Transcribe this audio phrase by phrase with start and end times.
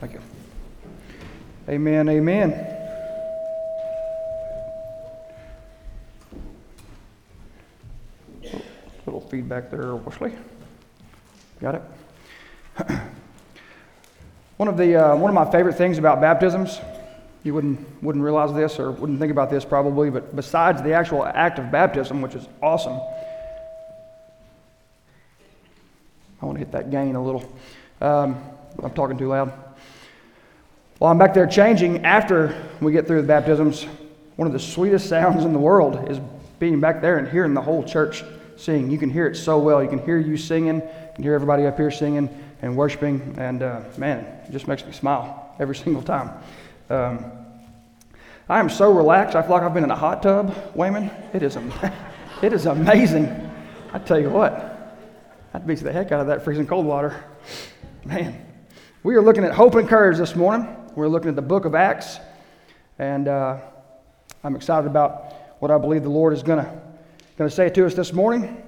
[0.00, 0.20] Thank you.
[1.68, 2.50] Amen, amen.
[9.04, 10.32] Little feedback there, Wesley.
[11.60, 11.82] Got it?
[14.56, 16.80] one of, the, uh, one of my favorite things about baptisms,
[17.42, 21.24] you wouldn't, wouldn't realize this or wouldn't think about this probably, but besides the actual
[21.24, 23.00] act of baptism, which is awesome,
[26.40, 27.52] I want to hit that gain a little.
[28.00, 28.40] Um,
[28.80, 29.67] I'm talking too loud.
[30.98, 33.84] While I'm back there changing, after we get through the baptisms,
[34.34, 36.18] one of the sweetest sounds in the world is
[36.58, 38.24] being back there and hearing the whole church
[38.56, 38.90] sing.
[38.90, 39.80] You can hear it so well.
[39.80, 42.28] You can hear you singing, you can hear everybody up here singing
[42.62, 46.30] and worshiping, and uh, man, it just makes me smile every single time.
[46.90, 47.24] Um,
[48.48, 49.36] I am so relaxed.
[49.36, 51.12] I feel like I've been in a hot tub, Wayman.
[51.32, 51.56] It is,
[52.42, 53.28] it is amazing.
[53.92, 54.98] I tell you what,
[55.52, 57.22] that beats the heck out of that freezing cold water.
[58.04, 58.44] Man,
[59.04, 60.74] we are looking at hope and courage this morning.
[60.94, 62.18] We're looking at the book of Acts,
[62.98, 63.58] and uh,
[64.42, 66.64] I'm excited about what I believe the Lord is going
[67.36, 68.62] to say to us this morning.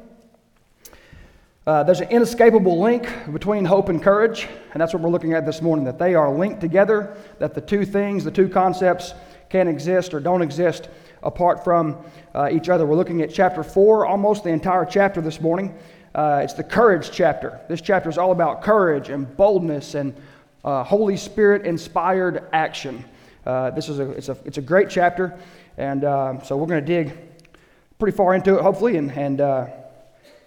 [1.66, 5.46] Uh, there's an inescapable link between hope and courage, and that's what we're looking at
[5.46, 9.14] this morning that they are linked together, that the two things, the two concepts,
[9.48, 10.88] can exist or don't exist
[11.22, 11.96] apart from
[12.34, 12.86] uh, each other.
[12.86, 15.74] We're looking at chapter 4, almost the entire chapter this morning.
[16.14, 17.60] Uh, it's the courage chapter.
[17.68, 20.14] This chapter is all about courage and boldness and
[20.64, 23.04] uh, Holy Spirit inspired action.
[23.46, 25.38] Uh, this is a it's, a, it's a great chapter,
[25.78, 27.16] and uh, so we're going to dig
[27.98, 29.66] pretty far into it, hopefully, and, and, uh,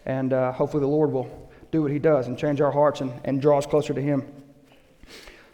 [0.05, 3.13] and uh, hopefully the Lord will do what He does and change our hearts and,
[3.23, 4.23] and draw us closer to Him.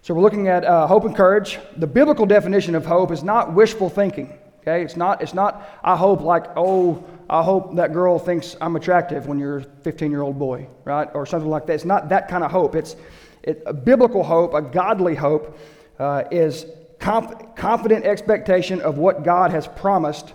[0.02, 1.60] So we're looking at uh, hope and courage.
[1.78, 4.34] The biblical definition of hope is not wishful thinking.
[4.62, 5.22] Okay, it's not.
[5.22, 5.70] It's not.
[5.84, 10.10] I hope like oh, I hope that girl thinks I'm attractive when you're a 15
[10.10, 11.74] year old boy, right, or something like that.
[11.74, 12.76] It's not that kind of hope.
[12.76, 12.96] It's
[13.44, 15.58] it, a biblical hope, a godly hope,
[16.00, 16.66] uh, is
[17.00, 20.34] conf- confident expectation of what God has promised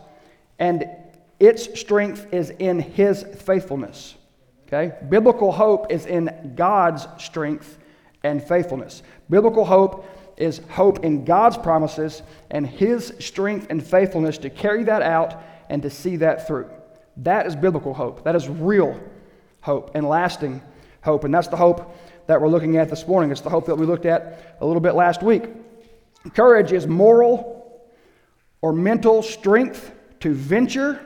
[0.58, 0.88] and
[1.40, 4.14] its strength is in His faithfulness.
[4.66, 4.94] Okay?
[5.08, 7.78] Biblical hope is in God's strength
[8.22, 9.02] and faithfulness.
[9.28, 15.02] Biblical hope is hope in God's promises and His strength and faithfulness to carry that
[15.02, 16.70] out and to see that through.
[17.18, 18.24] That is biblical hope.
[18.24, 18.98] That is real
[19.60, 20.62] hope and lasting
[21.02, 21.24] hope.
[21.24, 21.96] And that's the hope
[22.26, 23.30] that we're looking at this morning.
[23.30, 25.44] It's the hope that we looked at a little bit last week.
[26.34, 27.82] Courage is moral
[28.62, 31.04] or mental strength to venture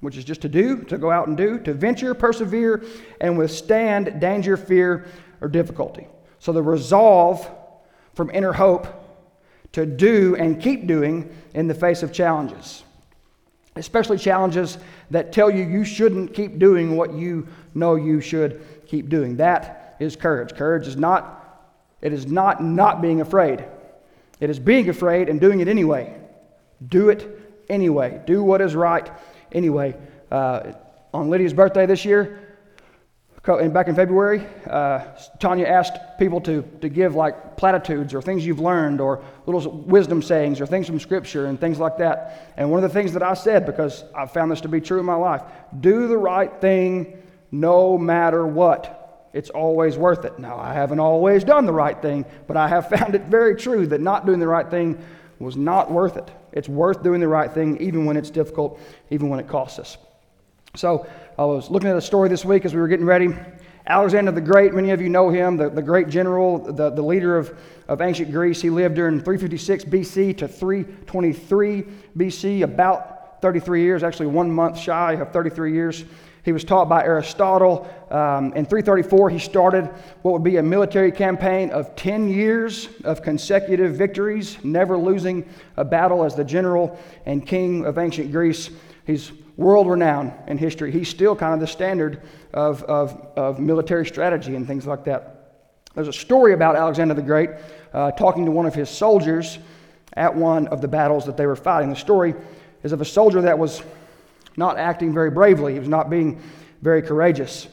[0.00, 2.84] which is just to do, to go out and do, to venture, persevere,
[3.20, 5.06] and withstand danger, fear,
[5.40, 6.06] or difficulty.
[6.38, 7.48] So the resolve
[8.14, 8.86] from inner hope
[9.72, 12.84] to do and keep doing in the face of challenges,
[13.76, 14.78] especially challenges
[15.10, 19.36] that tell you you shouldn't keep doing what you know you should keep doing.
[19.36, 20.54] That is courage.
[20.54, 21.70] Courage is not,
[22.00, 23.64] it is not not being afraid.
[24.40, 26.20] It is being afraid and doing it anyway.
[26.86, 27.26] Do it
[27.68, 28.20] anyway.
[28.26, 29.10] Do what is right
[29.52, 29.96] anyway,
[30.30, 30.72] uh,
[31.12, 32.48] on Lydia's birthday this year,
[33.46, 35.00] and back in February, uh,
[35.38, 40.20] Tanya asked people to, to give like platitudes or things you've learned or little wisdom
[40.20, 42.52] sayings or things from Scripture and things like that.
[42.58, 45.00] And one of the things that I said, because I've found this to be true
[45.00, 45.42] in my life,
[45.80, 48.97] do the right thing no matter what.
[49.32, 50.38] It's always worth it.
[50.38, 53.86] Now, I haven't always done the right thing, but I have found it very true
[53.88, 55.02] that not doing the right thing
[55.38, 56.30] was not worth it.
[56.52, 58.80] It's worth doing the right thing, even when it's difficult,
[59.10, 59.98] even when it costs us.
[60.74, 61.06] So
[61.38, 63.28] I was looking at a story this week as we were getting ready.
[63.86, 67.38] Alexander the Great, many of you know him, the, the great general, the, the leader
[67.38, 67.58] of,
[67.88, 68.60] of ancient Greece.
[68.60, 71.84] He lived during 356 BC to 323
[72.16, 76.04] BC, about 33 years, actually one month shy of 33 years.
[76.48, 77.86] He was taught by Aristotle.
[78.10, 79.84] Um, in 334, he started
[80.22, 85.84] what would be a military campaign of 10 years of consecutive victories, never losing a
[85.84, 88.70] battle as the general and king of ancient Greece.
[89.04, 90.90] He's world renowned in history.
[90.90, 92.22] He's still kind of the standard
[92.54, 95.52] of, of, of military strategy and things like that.
[95.94, 97.50] There's a story about Alexander the Great
[97.92, 99.58] uh, talking to one of his soldiers
[100.14, 101.90] at one of the battles that they were fighting.
[101.90, 102.34] The story
[102.84, 103.82] is of a soldier that was
[104.58, 106.42] not acting very bravely, he was not being
[106.82, 107.68] very courageous.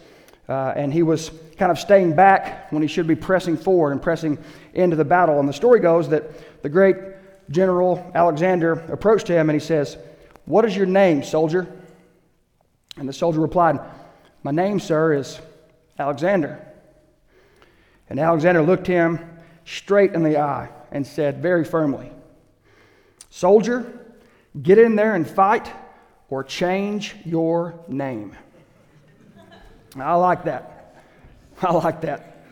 [0.47, 4.01] Uh, and he was kind of staying back when he should be pressing forward and
[4.01, 4.37] pressing
[4.73, 5.39] into the battle.
[5.39, 6.95] And the story goes that the great
[7.49, 9.97] general Alexander approached him and he says,
[10.45, 11.67] What is your name, soldier?
[12.97, 13.79] And the soldier replied,
[14.43, 15.39] My name, sir, is
[15.97, 16.61] Alexander.
[18.09, 19.19] And Alexander looked him
[19.65, 22.11] straight in the eye and said very firmly,
[23.31, 23.91] Soldier,
[24.61, 25.73] get in there and fight
[26.29, 28.35] or change your name.
[29.97, 30.95] I like that.
[31.61, 32.45] I like that.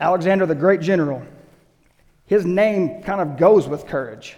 [0.00, 1.22] Alexander, the great general,
[2.26, 4.36] His name kind of goes with courage,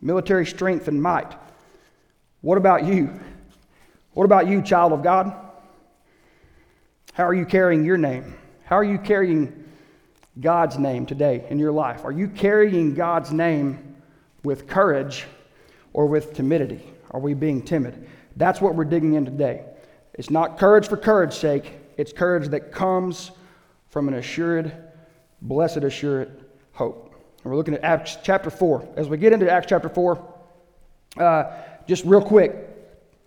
[0.00, 1.34] military strength, and might.
[2.40, 3.10] What about you?
[4.12, 5.34] What about you, child of God?
[7.12, 8.34] How are you carrying your name?
[8.64, 9.64] How are you carrying
[10.40, 12.04] God's name today in your life?
[12.04, 13.96] Are you carrying God's name
[14.42, 15.26] with courage
[15.92, 16.93] or with timidity?
[17.14, 18.08] Are we being timid?
[18.34, 19.64] That's what we're digging in today.
[20.14, 23.30] It's not courage for courage's sake, it's courage that comes
[23.88, 24.76] from an assured,
[25.40, 27.14] blessed assured hope.
[27.44, 28.94] And we're looking at Acts chapter 4.
[28.96, 30.34] As we get into Acts chapter 4,
[31.18, 31.44] uh,
[31.86, 32.56] just real quick,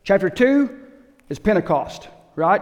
[0.04, 0.86] chapter 2
[1.30, 2.62] is Pentecost, right?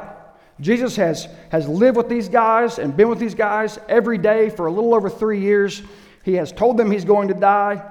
[0.61, 4.67] Jesus has, has lived with these guys and been with these guys every day for
[4.67, 5.81] a little over three years.
[6.21, 7.83] He has told them he's going to die.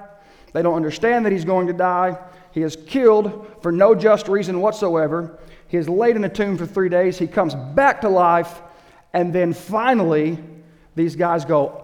[0.52, 2.16] They don't understand that he's going to die.
[2.54, 5.40] He is killed for no just reason whatsoever.
[5.66, 7.18] He is laid in a tomb for three days.
[7.18, 8.62] He comes back to life.
[9.12, 10.38] And then finally,
[10.94, 11.80] these guys go,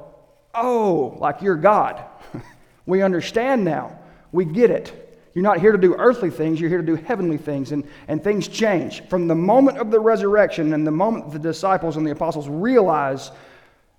[0.55, 2.05] Oh, like you're God.
[2.87, 3.99] we understand now.
[4.31, 5.19] We get it.
[5.35, 7.73] You're not here to do earthly things, you're here to do heavenly things.
[7.73, 9.03] And, and things change.
[9.09, 13.33] From the moment of the resurrection and the moment the disciples and the apostles realize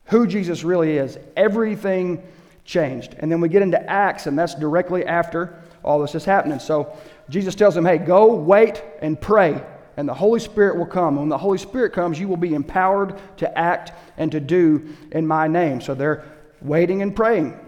[0.06, 2.24] who Jesus really is, everything
[2.64, 3.16] changed.
[3.20, 6.60] And then we get into Acts, and that's directly after all this is happening.
[6.60, 6.96] So
[7.30, 9.64] Jesus tells them, hey, go, wait, and pray,
[9.98, 11.18] and the Holy Spirit will come.
[11.18, 15.28] When the Holy Spirit comes, you will be empowered to act and to do in
[15.28, 15.82] my name.
[15.82, 16.24] So they're
[16.62, 17.60] waiting and praying.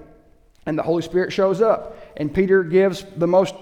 [0.66, 1.98] And the Holy Spirit shows up.
[2.18, 3.56] And Peter gives the most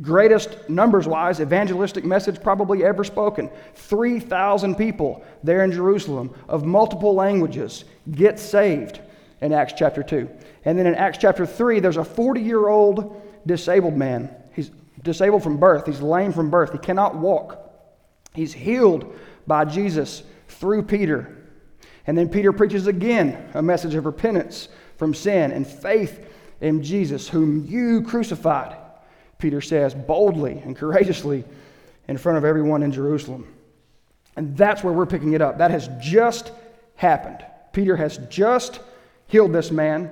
[0.00, 7.12] greatest numbers wise evangelistic message probably ever spoken 3000 people there in jerusalem of multiple
[7.12, 9.00] languages get saved
[9.40, 10.30] in acts chapter 2
[10.64, 14.70] and then in acts chapter 3 there's a 40 year old disabled man he's
[15.02, 17.58] disabled from birth he's lame from birth he cannot walk
[18.34, 19.16] he's healed
[19.46, 21.48] by jesus through peter
[22.06, 26.26] and then peter preaches again a message of repentance from sin and faith
[26.60, 28.76] in Jesus, whom you crucified,
[29.38, 31.44] Peter says boldly and courageously
[32.08, 33.54] in front of everyone in Jerusalem.
[34.36, 35.58] And that's where we're picking it up.
[35.58, 36.52] That has just
[36.96, 37.44] happened.
[37.72, 38.80] Peter has just
[39.26, 40.10] healed this man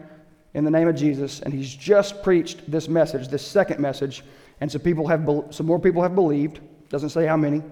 [0.58, 4.24] in the name of Jesus, and he's just preached this message, this second message,
[4.60, 6.58] and some people have some more people have believed.
[6.88, 7.62] Doesn't say how many.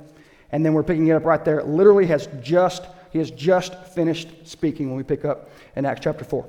[0.52, 1.58] And then we're picking it up right there.
[1.58, 6.00] It literally has just he has just finished speaking when we pick up in Acts
[6.04, 6.48] chapter 4.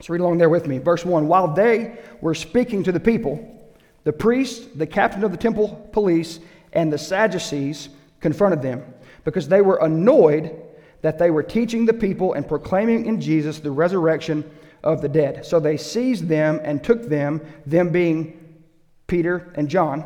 [0.00, 0.78] So read along there with me.
[0.78, 3.68] Verse 1 While they were speaking to the people,
[4.04, 6.38] the priests, the captain of the temple police,
[6.72, 7.88] and the Sadducees
[8.20, 8.84] confronted them
[9.24, 10.54] because they were annoyed
[11.02, 14.48] that they were teaching the people and proclaiming in Jesus the resurrection
[14.82, 15.44] of the dead.
[15.44, 18.62] So they seized them and took them, them being
[19.06, 20.04] Peter and John,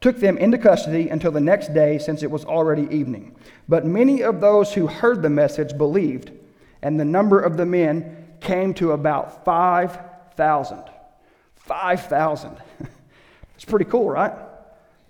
[0.00, 3.36] took them into custody until the next day, since it was already evening.
[3.68, 6.32] But many of those who heard the message believed,
[6.82, 10.84] and the number of the men came to about 5,000.
[11.56, 12.56] 5,000.
[13.54, 14.32] It's pretty cool, right?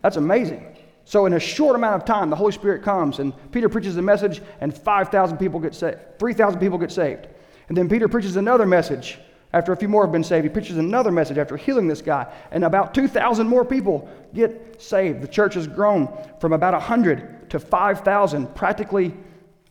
[0.03, 0.77] That's amazing.
[1.07, 4.03] So, in a short amount of time, the Holy Spirit comes and Peter preaches a
[4.03, 6.19] message, and 5,000 people get saved.
[6.19, 7.29] 3,000 people get saved.
[7.69, 9.19] And then Peter preaches another message.
[9.53, 12.32] After a few more have been saved, he preaches another message after healing this guy,
[12.50, 15.20] and about 2,000 more people get saved.
[15.20, 16.09] The church has grown
[16.41, 19.14] from about 100 to 5,000 practically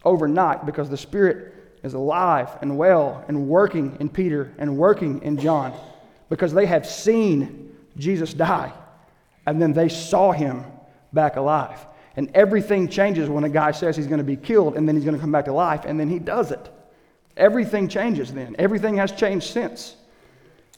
[0.06, 5.38] overnight because the Spirit is alive and well and working in Peter and working in
[5.38, 5.74] John
[6.30, 8.72] because they have seen Jesus die
[9.48, 10.64] and then they saw him
[11.12, 11.86] back alive.
[12.16, 15.06] And everything changes when a guy says he's going to be killed and then he's
[15.06, 16.70] going to come back to life and then he does it.
[17.38, 18.56] Everything changes then.
[18.60, 19.96] Everything has changed since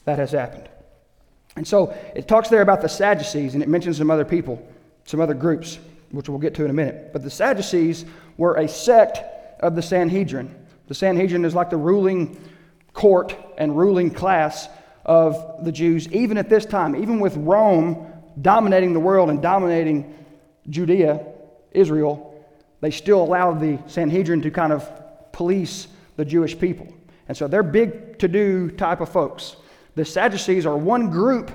[0.05, 0.69] that has happened.
[1.55, 4.65] And so it talks there about the Sadducees and it mentions some other people,
[5.05, 5.79] some other groups,
[6.11, 7.11] which we'll get to in a minute.
[7.13, 8.05] But the Sadducees
[8.37, 9.19] were a sect
[9.59, 10.53] of the Sanhedrin.
[10.87, 12.39] The Sanhedrin is like the ruling
[12.93, 14.67] court and ruling class
[15.05, 18.07] of the Jews, even at this time, even with Rome
[18.41, 20.15] dominating the world and dominating
[20.69, 21.25] Judea,
[21.71, 22.29] Israel,
[22.81, 24.89] they still allowed the Sanhedrin to kind of
[25.31, 26.87] police the Jewish people.
[27.27, 29.55] And so they're big to do type of folks.
[29.95, 31.51] The Sadducees are one group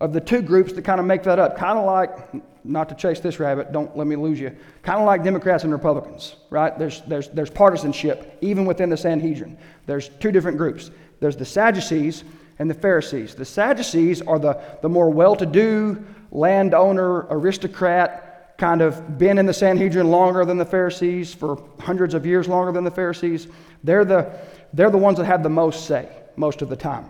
[0.00, 1.56] of the two groups that kind of make that up.
[1.56, 4.54] Kind of like, not to chase this rabbit, don't let me lose you.
[4.82, 6.78] Kind of like Democrats and Republicans, right?
[6.78, 9.56] There's, there's, there's partisanship even within the Sanhedrin.
[9.86, 10.90] There's two different groups
[11.20, 12.22] there's the Sadducees
[12.60, 13.34] and the Pharisees.
[13.34, 18.27] The Sadducees are the, the more well to do, landowner, aristocrat,
[18.58, 22.72] kind of been in the Sanhedrin longer than the Pharisees, for hundreds of years longer
[22.72, 23.46] than the Pharisees.
[23.84, 24.36] They're the,
[24.72, 27.06] they're the ones that have the most say most of the time.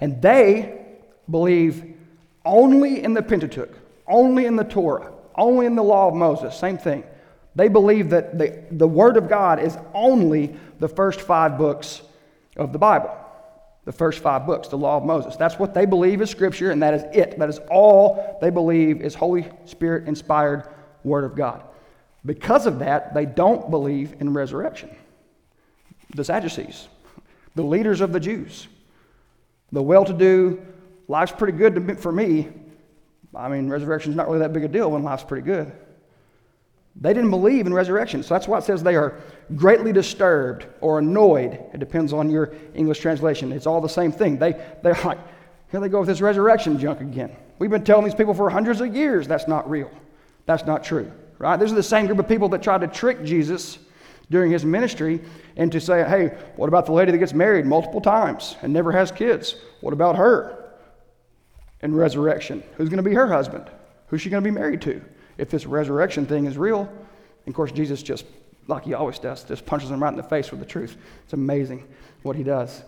[0.00, 0.86] And they
[1.28, 1.96] believe
[2.44, 3.74] only in the Pentateuch,
[4.06, 6.56] only in the Torah, only in the law of Moses.
[6.56, 7.02] Same thing.
[7.54, 12.02] They believe that the, the Word of God is only the first five books
[12.56, 13.10] of the Bible.
[13.86, 15.36] The first five books, the law of Moses.
[15.36, 17.38] That's what they believe is Scripture, and that is it.
[17.38, 20.68] That is all they believe is Holy Spirit inspired
[21.04, 21.62] Word of God.
[22.24, 24.94] Because of that, they don't believe in resurrection.
[26.14, 26.88] The Sadducees,
[27.54, 28.66] the leaders of the Jews,
[29.70, 30.60] the well to do,
[31.08, 32.48] life's pretty good for me.
[33.34, 35.72] I mean, resurrection's not really that big a deal when life's pretty good.
[37.00, 38.22] They didn't believe in resurrection.
[38.22, 39.20] So that's why it says they are
[39.54, 41.60] greatly disturbed or annoyed.
[41.74, 43.52] It depends on your English translation.
[43.52, 44.38] It's all the same thing.
[44.38, 45.18] They, they're like,
[45.70, 47.36] here they go with this resurrection junk again.
[47.58, 49.90] We've been telling these people for hundreds of years that's not real.
[50.46, 51.58] That's not true, right?
[51.58, 53.78] These are the same group of people that tried to trick Jesus
[54.30, 55.20] during his ministry
[55.56, 58.90] and to say, hey, what about the lady that gets married multiple times and never
[58.92, 59.56] has kids?
[59.80, 60.72] What about her?
[61.82, 63.70] In resurrection, who's going to be her husband?
[64.08, 65.02] Who's she going to be married to?
[65.38, 66.80] If this resurrection thing is real.
[66.80, 68.24] And of course, Jesus just,
[68.66, 70.96] like he always does, just punches them right in the face with the truth.
[71.24, 71.86] It's amazing
[72.22, 72.82] what he does.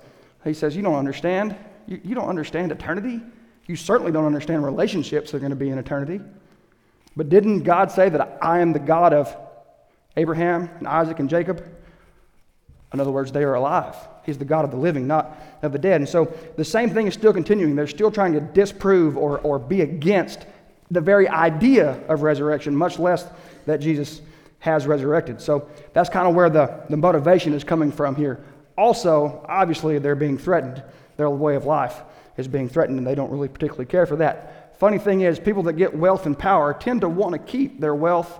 [0.45, 1.57] He says, You don't understand.
[1.87, 3.21] You, you don't understand eternity.
[3.67, 6.21] You certainly don't understand relationships that are going to be in eternity.
[7.17, 9.35] But didn't God say that I am the God of
[10.17, 11.65] Abraham and Isaac and Jacob?
[12.93, 13.95] In other words, they are alive.
[14.25, 16.01] He's the God of the living, not of the dead.
[16.01, 17.77] And so the same thing is still continuing.
[17.77, 20.47] They're still trying to disprove or, or be against
[20.91, 23.27] the very idea of resurrection, much less
[23.67, 24.21] that Jesus
[24.61, 25.41] has resurrected.
[25.41, 28.43] So that's kind of where the, the motivation is coming from here.
[28.77, 30.83] Also, obviously, they're being threatened.
[31.17, 32.01] Their way of life
[32.37, 34.79] is being threatened, and they don't really particularly care for that.
[34.79, 37.95] Funny thing is, people that get wealth and power tend to want to keep their
[37.95, 38.39] wealth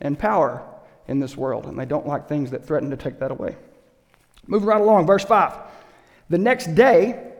[0.00, 0.62] and power
[1.06, 3.56] in this world, and they don't like things that threaten to take that away.
[4.46, 5.54] Moving right along, verse 5.
[6.28, 7.32] The next day,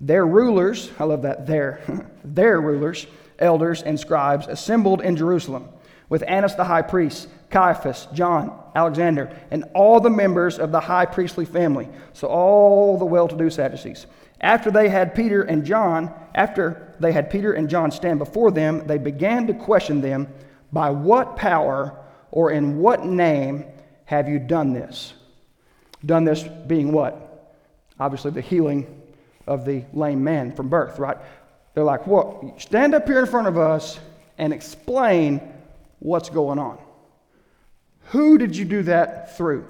[0.00, 1.80] their rulers, I love that, their,
[2.24, 3.06] their rulers,
[3.40, 5.68] elders, and scribes assembled in Jerusalem
[6.08, 11.06] with Annas the high priest, Caiaphas, John, Alexander, and all the members of the high
[11.06, 14.06] priestly family, so all the well to do Sadducees.
[14.40, 18.86] After they had Peter and John, after they had Peter and John stand before them,
[18.86, 20.28] they began to question them,
[20.72, 21.96] By what power
[22.30, 23.64] or in what name
[24.06, 25.14] have you done this?
[26.04, 27.54] Done this being what?
[27.98, 29.02] Obviously, the healing
[29.46, 31.18] of the lame man from birth, right?
[31.74, 32.60] They're like, What?
[32.60, 33.98] Stand up here in front of us
[34.38, 35.40] and explain
[35.98, 36.78] what's going on.
[38.06, 39.66] Who did you do that through?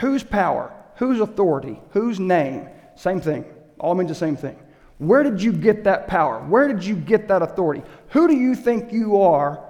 [0.00, 0.72] Whose power?
[0.96, 1.80] Whose authority?
[1.92, 2.68] Whose name?
[2.94, 3.44] Same thing.
[3.78, 4.58] All means the same thing.
[4.98, 6.40] Where did you get that power?
[6.40, 7.82] Where did you get that authority?
[8.08, 9.64] Who do you think you are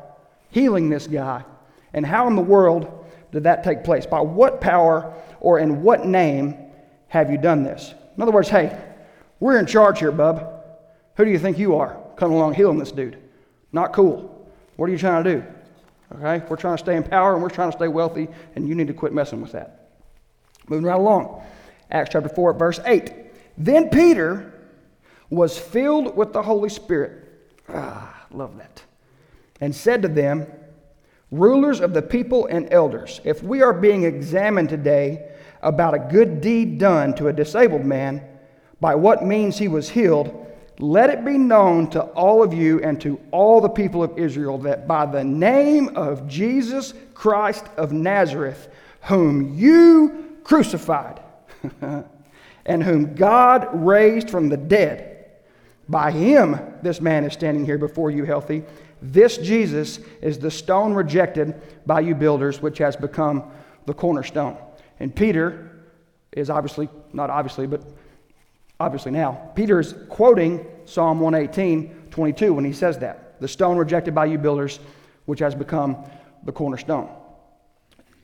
[0.50, 1.44] healing this guy?
[1.94, 4.06] And how in the world did that take place?
[4.06, 6.56] By what power or in what name
[7.06, 7.94] have you done this?
[8.16, 8.76] In other words, hey,
[9.38, 10.59] we're in charge here, bub.
[11.20, 13.18] Who do you think you are coming along healing this dude?
[13.72, 14.50] Not cool.
[14.76, 15.44] What are you trying to do?
[16.16, 16.42] Okay?
[16.48, 18.86] We're trying to stay in power and we're trying to stay wealthy, and you need
[18.86, 19.90] to quit messing with that.
[20.68, 21.42] Moving right along.
[21.90, 23.12] Acts chapter 4, verse 8.
[23.58, 24.50] Then Peter
[25.28, 27.28] was filled with the Holy Spirit.
[27.68, 28.82] Ah, love that.
[29.60, 30.46] And said to them,
[31.30, 36.40] Rulers of the people and elders, if we are being examined today about a good
[36.40, 38.22] deed done to a disabled man,
[38.80, 40.39] by what means he was healed,
[40.82, 44.58] let it be known to all of you and to all the people of Israel
[44.58, 48.68] that by the name of Jesus Christ of Nazareth,
[49.02, 51.20] whom you crucified,
[52.66, 55.26] and whom God raised from the dead,
[55.88, 58.62] by him this man is standing here before you healthy.
[59.02, 63.50] This Jesus is the stone rejected by you builders, which has become
[63.86, 64.56] the cornerstone.
[65.00, 65.70] And Peter
[66.32, 67.82] is obviously, not obviously, but
[68.80, 69.50] obviously now.
[69.54, 73.38] Peter is quoting Psalm 118, 22 when he says that.
[73.40, 74.80] The stone rejected by you builders,
[75.26, 76.04] which has become
[76.44, 77.08] the cornerstone.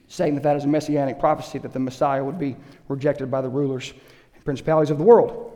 [0.08, 2.56] Saying that that is a messianic prophecy that the Messiah would be
[2.88, 3.92] rejected by the rulers
[4.34, 5.52] and principalities of the world.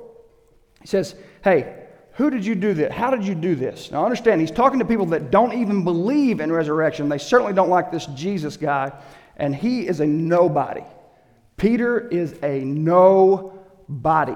[0.80, 2.92] He says, Hey, who did you do this?
[2.92, 3.90] How did you do this?
[3.90, 7.08] Now understand, he's talking to people that don't even believe in resurrection.
[7.08, 8.92] They certainly don't like this Jesus guy,
[9.36, 10.82] and he is a nobody.
[11.56, 14.34] Peter is a nobody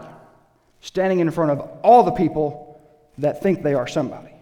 [0.85, 2.79] standing in front of all the people
[3.17, 4.33] that think they are somebody.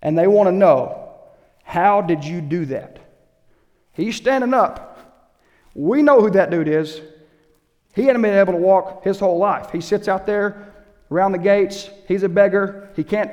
[0.00, 1.12] And they want to know,
[1.62, 2.98] how did you do that?
[3.92, 5.30] He's standing up.
[5.74, 6.98] We know who that dude is.
[7.94, 9.70] He hadn't been able to walk his whole life.
[9.70, 10.72] He sits out there
[11.10, 11.90] around the gates.
[12.08, 12.88] He's a beggar.
[12.96, 13.30] He can't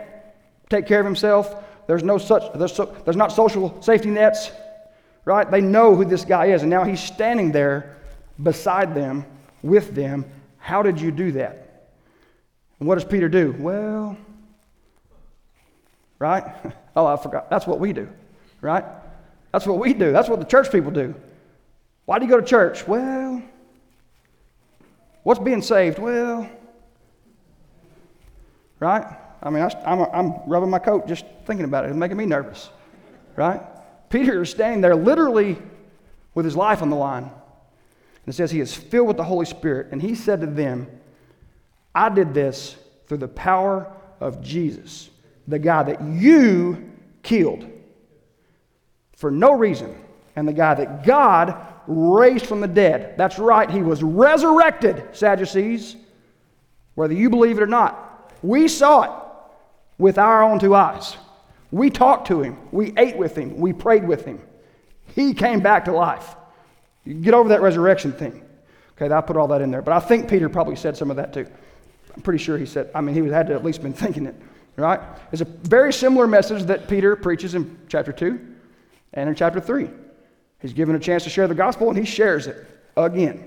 [0.69, 1.55] take care of himself.
[1.87, 4.51] There's no such there's, so, there's not social safety nets,
[5.23, 5.49] right?
[5.49, 7.97] They know who this guy is, and now he's standing there
[8.41, 9.25] beside them,
[9.63, 10.25] with them.
[10.57, 11.70] How did you do that?
[12.81, 13.55] And what does Peter do?
[13.57, 14.17] Well,
[16.19, 16.43] right?
[16.93, 17.49] Oh, I forgot.
[17.49, 18.09] That's what we do,
[18.59, 18.83] right?
[19.53, 20.11] That's what we do.
[20.11, 21.15] That's what the church people do.
[22.03, 22.85] Why do you go to church?
[22.85, 23.41] Well,
[25.23, 25.99] what's being saved?
[25.99, 26.49] Well,
[28.81, 29.05] right?
[29.41, 31.91] I mean, I, am I'm rubbing my coat just thinking about it.
[31.91, 32.69] It's making me nervous,
[33.37, 33.61] right?
[34.09, 35.57] Peter is standing there literally
[36.35, 37.23] with his life on the line.
[37.23, 39.93] And it says he is filled with the Holy Spirit.
[39.93, 40.89] And he said to them,
[41.93, 42.75] I did this
[43.07, 45.09] through the power of Jesus,
[45.47, 46.91] the guy that you
[47.23, 47.67] killed
[49.15, 49.95] for no reason,
[50.35, 51.55] and the guy that God
[51.87, 53.15] raised from the dead.
[53.17, 55.95] That's right, he was resurrected, Sadducees,
[56.95, 58.33] whether you believe it or not.
[58.41, 59.11] We saw it
[59.97, 61.17] with our own two eyes.
[61.71, 64.41] We talked to him, we ate with him, we prayed with him.
[65.15, 66.35] He came back to life.
[67.03, 68.43] You get over that resurrection thing.
[68.95, 69.81] Okay, I put all that in there.
[69.81, 71.47] But I think Peter probably said some of that too.
[72.15, 74.35] I'm pretty sure he said, I mean, he had to at least been thinking it,
[74.75, 74.99] right?
[75.31, 78.39] It's a very similar message that Peter preaches in chapter 2
[79.13, 79.89] and in chapter 3.
[80.61, 83.43] He's given a chance to share the gospel and he shares it again.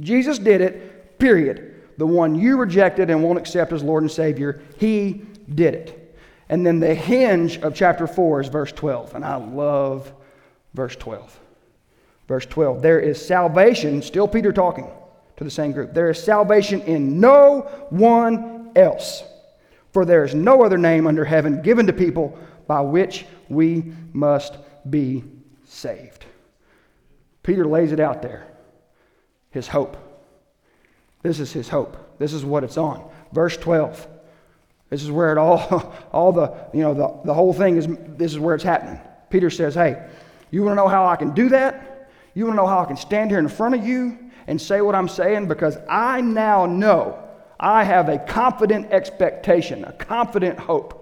[0.00, 1.68] Jesus did it, period.
[1.98, 5.22] The one you rejected and won't accept as Lord and Savior, he
[5.54, 6.16] did it.
[6.48, 9.14] And then the hinge of chapter 4 is verse 12.
[9.14, 10.12] And I love
[10.74, 11.38] verse 12.
[12.28, 12.82] Verse 12.
[12.82, 14.90] There is salvation, still Peter talking
[15.36, 15.94] to the same group.
[15.94, 19.24] There is salvation in no one else.
[19.92, 24.56] For there is no other name under heaven given to people by which we must
[24.88, 25.24] be
[25.64, 26.24] saved.
[27.42, 28.46] Peter lays it out there.
[29.50, 29.96] His hope.
[31.22, 31.96] This is his hope.
[32.18, 33.08] This is what it's on.
[33.32, 34.08] Verse 12.
[34.88, 37.86] This is where it all, all the, you know, the, the whole thing is,
[38.16, 39.00] this is where it's happening.
[39.30, 40.06] Peter says, hey,
[40.50, 42.10] you want to know how I can do that?
[42.34, 44.80] You want to know how I can stand here in front of you and say
[44.80, 45.48] what I'm saying?
[45.48, 47.18] Because I now know
[47.58, 50.98] I have a confident expectation, a confident hope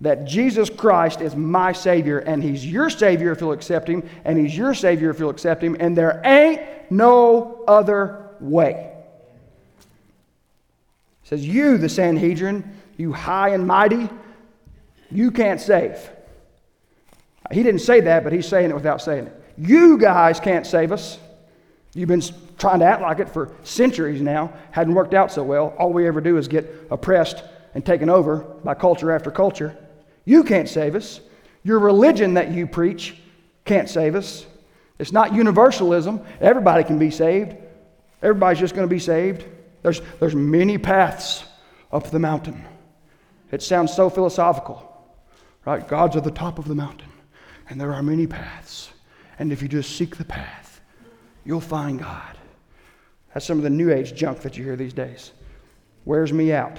[0.00, 4.38] that Jesus Christ is my Savior, and He's your Savior if you'll accept Him, and
[4.38, 8.92] He's your Savior if you'll accept Him, and there ain't no other way.
[11.22, 14.08] It says, You, the Sanhedrin, you high and mighty,
[15.10, 16.10] you can't save.
[17.50, 19.42] He didn't say that, but he's saying it without saying it.
[19.56, 21.18] You guys can't save us.
[21.94, 22.22] You've been
[22.58, 24.52] trying to act like it for centuries now.
[24.72, 25.74] Hadn't worked out so well.
[25.78, 29.76] All we ever do is get oppressed and taken over by culture after culture.
[30.24, 31.20] You can't save us.
[31.62, 33.16] Your religion that you preach
[33.64, 34.46] can't save us.
[34.98, 36.24] It's not universalism.
[36.40, 37.56] Everybody can be saved.
[38.22, 39.44] Everybody's just going to be saved.
[39.82, 41.44] There's, there's many paths
[41.92, 42.64] up the mountain.
[43.50, 45.06] It sounds so philosophical,
[45.64, 45.86] right?
[45.86, 47.12] God's at the top of the mountain,
[47.68, 48.90] and there are many paths.
[49.38, 50.63] And if you just seek the path,
[51.44, 52.38] you'll find God.
[53.32, 55.32] That's some of the new age junk that you hear these days.
[56.04, 56.78] Wears me out.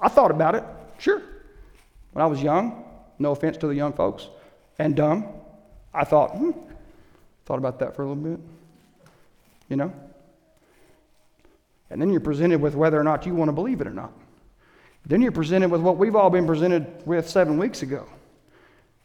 [0.00, 0.64] I thought about it,
[0.98, 1.22] sure.
[2.12, 2.84] When I was young,
[3.18, 4.28] no offense to the young folks,
[4.78, 5.26] and dumb,
[5.92, 6.52] I thought, hmm,
[7.44, 8.40] thought about that for a little bit.
[9.68, 9.92] You know?
[11.90, 14.12] And then you're presented with whether or not you want to believe it or not.
[15.06, 18.06] Then you're presented with what we've all been presented with seven weeks ago.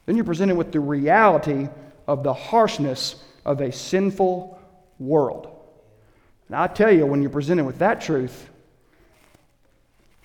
[0.05, 1.67] Then you're presented with the reality
[2.07, 4.54] of the harshness of a sinful
[4.99, 5.47] world.
[6.47, 8.49] And I tell you, when you're presented with that truth,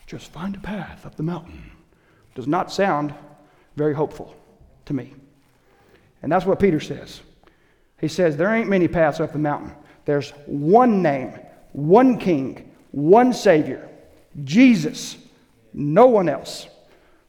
[0.07, 1.71] just find a path up the mountain.
[2.35, 3.15] Does not sound
[3.77, 4.35] very hopeful
[4.87, 5.15] to me.
[6.23, 7.21] And that's what Peter says.
[8.01, 9.73] He says, There ain't many paths up the mountain.
[10.05, 11.39] There's one name,
[11.73, 13.89] one king, one Savior,
[14.45, 15.17] Jesus,
[15.73, 16.67] no one else.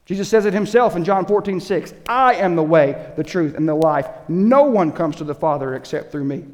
[0.04, 1.94] Jesus says it himself in John 14, 6.
[2.08, 4.08] I am the way, the truth, and the life.
[4.28, 6.44] No one comes to the Father except through me.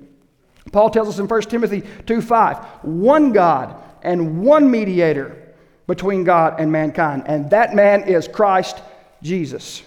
[0.72, 2.58] Paul tells us in 1 Timothy 2, 5.
[2.82, 5.54] One God and one mediator
[5.86, 8.80] between God and mankind, and that man is Christ
[9.22, 9.82] Jesus.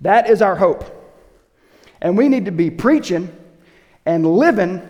[0.00, 0.96] That is our hope.
[2.00, 3.30] And we need to be preaching
[4.06, 4.80] and living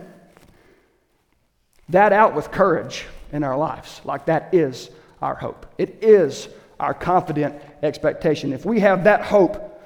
[1.88, 4.00] that out with courage in our lives.
[4.04, 5.66] Like that is our hope.
[5.76, 8.52] It is our confident expectation.
[8.52, 9.82] If we have that hope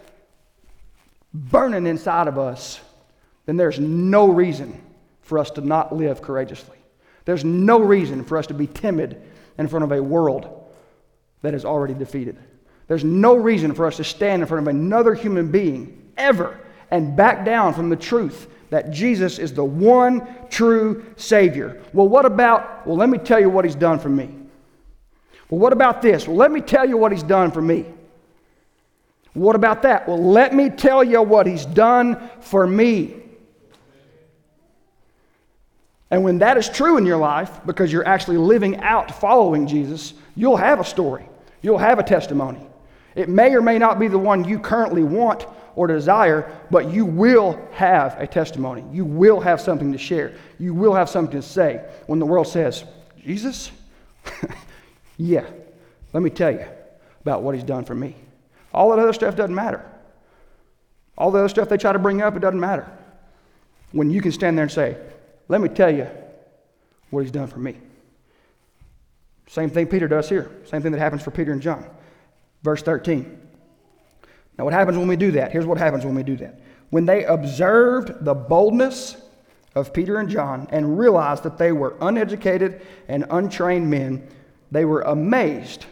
[1.32, 2.80] burning inside of us,
[3.46, 4.80] then there's no reason
[5.22, 6.76] for us to not live courageously.
[7.24, 9.22] There's no reason for us to be timid
[9.58, 10.72] in front of a world
[11.42, 12.38] that is already defeated.
[12.86, 17.16] There's no reason for us to stand in front of another human being ever and
[17.16, 21.80] back down from the truth that Jesus is the one true Savior.
[21.92, 24.34] Well, what about, well, let me tell you what He's done for me.
[25.48, 26.26] Well, what about this?
[26.26, 27.86] Well, let me tell you what He's done for me.
[29.32, 30.06] What about that?
[30.08, 33.23] Well, let me tell you what He's done for me.
[36.14, 40.14] And when that is true in your life, because you're actually living out following Jesus,
[40.36, 41.28] you'll have a story.
[41.60, 42.60] You'll have a testimony.
[43.16, 47.04] It may or may not be the one you currently want or desire, but you
[47.04, 48.84] will have a testimony.
[48.92, 50.36] You will have something to share.
[50.60, 52.84] You will have something to say when the world says,
[53.20, 53.72] Jesus?
[55.16, 55.44] yeah,
[56.12, 56.64] let me tell you
[57.22, 58.14] about what he's done for me.
[58.72, 59.84] All that other stuff doesn't matter.
[61.18, 62.88] All the other stuff they try to bring up, it doesn't matter.
[63.90, 64.96] When you can stand there and say,
[65.48, 66.06] let me tell you
[67.10, 67.76] what he's done for me.
[69.46, 70.50] Same thing Peter does here.
[70.64, 71.86] Same thing that happens for Peter and John.
[72.62, 73.40] Verse 13.
[74.58, 75.52] Now, what happens when we do that?
[75.52, 76.60] Here's what happens when we do that.
[76.90, 79.16] When they observed the boldness
[79.74, 84.26] of Peter and John and realized that they were uneducated and untrained men,
[84.70, 85.86] they were amazed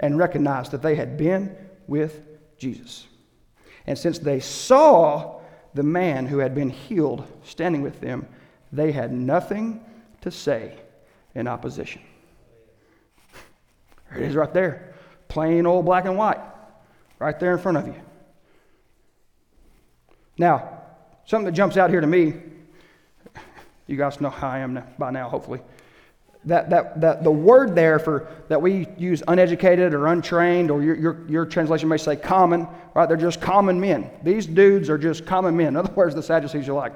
[0.00, 2.20] and recognized that they had been with
[2.58, 3.06] Jesus.
[3.86, 5.40] And since they saw
[5.74, 8.26] the man who had been healed standing with them,
[8.74, 9.84] they had nothing
[10.22, 10.76] to say
[11.34, 12.02] in opposition.
[14.10, 14.94] There it is right there.
[15.28, 16.40] Plain old black and white.
[17.18, 17.94] Right there in front of you.
[20.36, 20.80] Now,
[21.24, 22.34] something that jumps out here to me,
[23.86, 25.60] you guys know how I am by now, hopefully.
[26.46, 30.94] That, that, that the word there for that we use uneducated or untrained, or your,
[30.96, 33.08] your, your translation may say common, right?
[33.08, 34.10] They're just common men.
[34.22, 35.68] These dudes are just common men.
[35.68, 36.92] In other words, the Sadducees are like,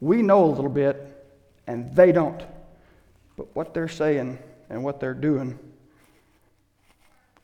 [0.00, 1.06] we know a little bit,
[1.66, 2.42] and they don't.
[3.36, 5.58] But what they're saying and what they're doing,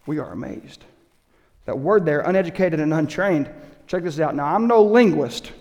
[0.07, 0.85] we are amazed.
[1.67, 3.51] That word there, uneducated and untrained,
[3.87, 4.35] check this out.
[4.35, 5.53] Now, I'm no linguist,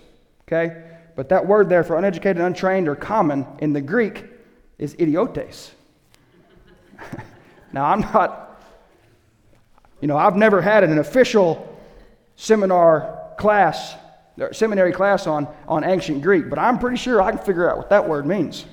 [0.42, 0.84] okay?
[1.16, 4.24] But that word there for uneducated, untrained, or common in the Greek
[4.78, 5.72] is idiotes.
[7.72, 8.62] now, I'm not,
[10.00, 11.76] you know, I've never had an official
[12.36, 13.94] seminar class,
[14.52, 17.90] seminary class on, on ancient Greek, but I'm pretty sure I can figure out what
[17.90, 18.66] that word means.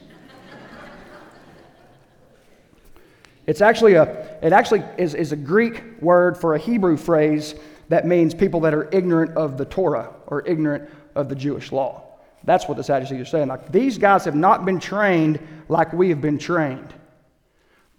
[3.45, 7.55] It's actually a, it actually is, is a Greek word for a Hebrew phrase
[7.89, 12.03] that means people that are ignorant of the Torah or ignorant of the Jewish law.
[12.45, 13.47] That's what the Sadducees are saying.
[13.47, 16.93] Like, these guys have not been trained like we have been trained.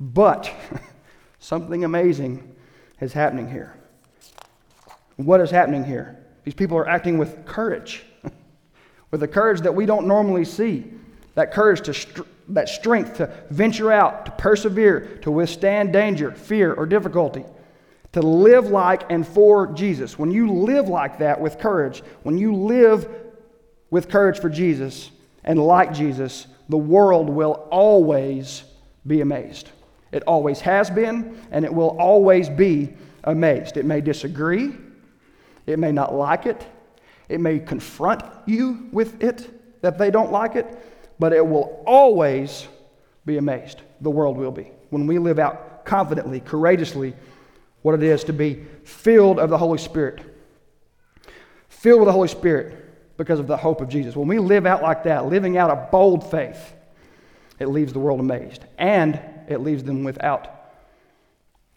[0.00, 0.52] But
[1.38, 2.54] something amazing
[3.00, 3.76] is happening here.
[5.16, 6.23] What is happening here?
[6.44, 8.04] These people are acting with courage,
[9.10, 10.84] with a courage that we don't normally see.
[11.34, 16.86] That courage to that strength to venture out, to persevere, to withstand danger, fear, or
[16.86, 17.44] difficulty,
[18.12, 20.18] to live like and for Jesus.
[20.18, 23.08] When you live like that with courage, when you live
[23.90, 25.10] with courage for Jesus
[25.42, 28.64] and like Jesus, the world will always
[29.06, 29.70] be amazed.
[30.12, 33.76] It always has been, and it will always be amazed.
[33.76, 34.72] It may disagree,
[35.66, 36.66] it may not like it,
[37.28, 40.66] it may confront you with it that they don't like it,
[41.18, 42.66] but it will always
[43.24, 43.80] be amazed.
[44.00, 44.70] The world will be.
[44.90, 47.14] When we live out confidently, courageously,
[47.82, 50.22] what it is to be filled of the Holy Spirit.
[51.68, 54.16] Filled with the Holy Spirit because of the hope of Jesus.
[54.16, 56.72] When we live out like that, living out a bold faith,
[57.58, 58.64] it leaves the world amazed.
[58.78, 60.72] And it leaves them without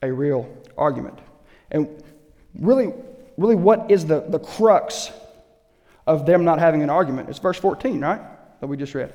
[0.02, 1.19] a real argument.
[1.71, 2.04] And
[2.58, 2.93] really,
[3.38, 5.12] really, what is the, the crux
[6.06, 7.30] of them not having an argument?
[7.30, 8.21] It's verse 14, right?
[8.60, 9.13] That we just read.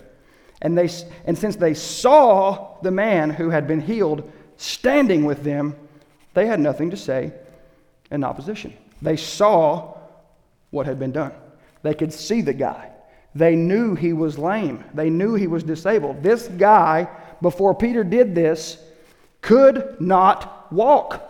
[0.63, 0.89] And, they,
[1.25, 5.77] and since they saw the man who had been healed standing with them,
[6.35, 7.33] they had nothing to say
[8.11, 8.73] in opposition.
[9.03, 9.99] They saw
[10.71, 11.33] what had been done.
[11.83, 12.91] They could see the guy.
[13.35, 14.85] They knew he was lame.
[14.95, 16.23] They knew he was disabled.
[16.23, 17.09] This guy,
[17.41, 18.79] before Peter did this,
[19.41, 21.29] could not walk.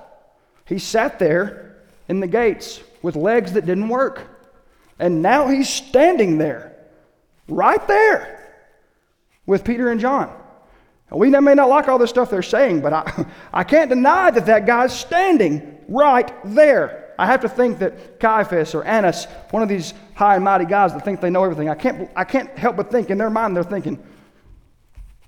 [0.66, 1.61] He sat there
[2.12, 4.20] in the gates with legs that didn't work.
[4.98, 6.76] And now he's standing there,
[7.48, 8.60] right there
[9.46, 10.30] with Peter and John.
[11.10, 14.44] We may not like all the stuff they're saying, but I, I can't deny that
[14.44, 17.14] that guy's standing right there.
[17.18, 20.92] I have to think that Caiaphas or Annas, one of these high and mighty guys
[20.92, 23.56] that think they know everything, I can't, I can't help but think in their mind
[23.56, 23.98] they're thinking,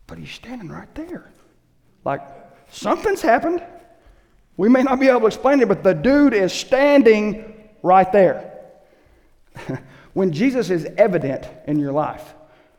[0.07, 1.33] but he's standing right there.
[2.05, 2.21] Like,
[2.71, 3.63] something's happened.
[4.57, 8.53] We may not be able to explain it, but the dude is standing right there.
[10.15, 12.35] when Jesus is evident in your life,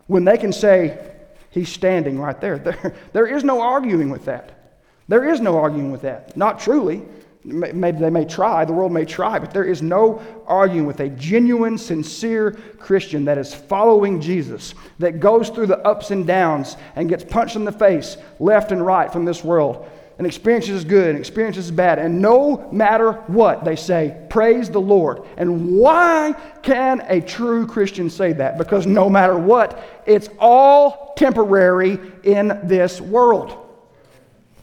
[0.08, 1.12] when they can say,
[1.56, 2.58] He's standing right there.
[2.66, 4.74] There, there is no arguing with that.
[5.08, 6.36] There is no arguing with that.
[6.36, 7.02] Not truly.
[7.46, 11.10] Maybe they may try, the world may try, but there is no arguing with a
[11.10, 17.08] genuine, sincere Christian that is following Jesus, that goes through the ups and downs and
[17.08, 21.10] gets punched in the face left and right from this world and experience is good
[21.10, 22.00] and experience is bad.
[22.00, 25.24] And no matter what, they say, Praise the Lord.
[25.38, 28.58] And why can a true Christian say that?
[28.58, 33.58] Because no matter what, it's all temporary in this world.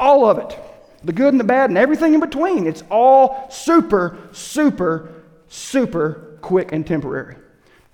[0.01, 0.59] All of it.
[1.05, 2.67] The good and the bad and everything in between.
[2.67, 7.37] It's all super, super, super quick and temporary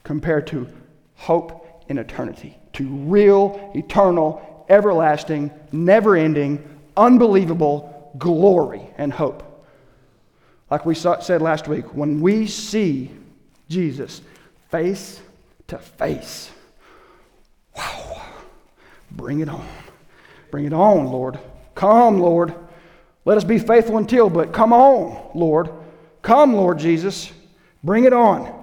[0.04, 0.68] compared to
[1.16, 9.44] hope in eternity, to real, eternal, everlasting, never ending, unbelievable, glory and hope.
[10.70, 13.10] Like we said last week, when we see
[13.68, 14.20] Jesus
[14.70, 15.20] face
[15.68, 16.50] to face,
[17.76, 18.20] wow,
[19.10, 19.66] bring it on.
[20.50, 21.38] Bring it on, Lord.
[21.74, 22.54] Come, Lord.
[23.24, 25.70] Let us be faithful until, but come on, Lord.
[26.22, 27.30] Come, Lord Jesus.
[27.84, 28.54] Bring it on.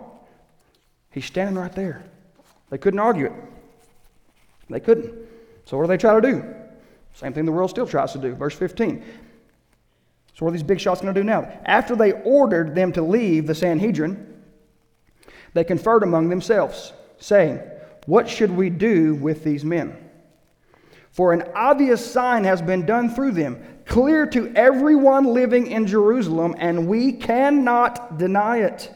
[1.12, 2.04] He's standing right there.
[2.70, 3.34] They couldn't argue it.
[4.70, 5.14] They couldn't.
[5.66, 6.55] So, what do they try to do?
[7.16, 8.36] Same thing the world still tries to do.
[8.36, 9.04] Verse 15.
[10.34, 11.50] So, what are these big shots going to do now?
[11.66, 14.44] After they ordered them to leave the Sanhedrin,
[15.54, 17.62] they conferred among themselves, saying,
[18.06, 19.98] What should we do with these men?
[21.12, 26.54] For an obvious sign has been done through them, clear to everyone living in Jerusalem,
[26.58, 28.92] and we cannot deny it.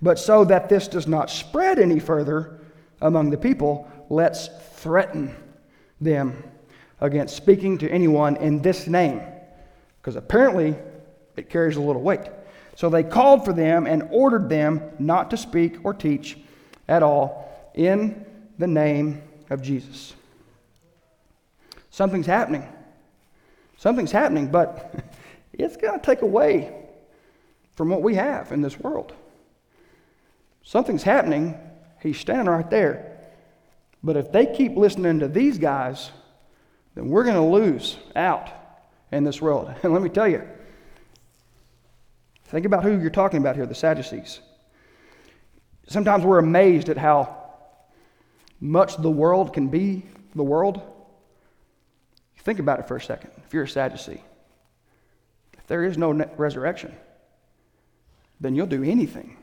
[0.00, 2.60] But so that this does not spread any further
[3.00, 5.34] among the people, let's threaten
[6.00, 6.44] them
[7.00, 9.20] against speaking to anyone in this name,
[10.00, 10.74] because apparently
[11.36, 12.22] it carries a little weight.
[12.74, 16.36] So they called for them and ordered them not to speak or teach
[16.88, 18.24] at all in
[18.58, 20.14] the name of Jesus.
[21.90, 22.66] Something's happening.
[23.78, 24.94] Something's happening, but
[25.52, 26.74] it's going to take away
[27.74, 29.14] from what we have in this world.
[30.62, 31.58] Something's happening.
[32.02, 33.18] He's standing right there.
[34.02, 36.10] But if they keep listening to these guys,
[36.96, 38.48] then we're going to lose out
[39.12, 39.72] in this world.
[39.82, 40.42] And let me tell you,
[42.46, 44.40] think about who you're talking about here the Sadducees.
[45.86, 47.44] Sometimes we're amazed at how
[48.60, 50.04] much the world can be
[50.34, 50.80] the world.
[52.38, 53.30] Think about it for a second.
[53.46, 54.22] If you're a Sadducee,
[55.56, 56.94] if there is no resurrection,
[58.40, 59.36] then you'll do anything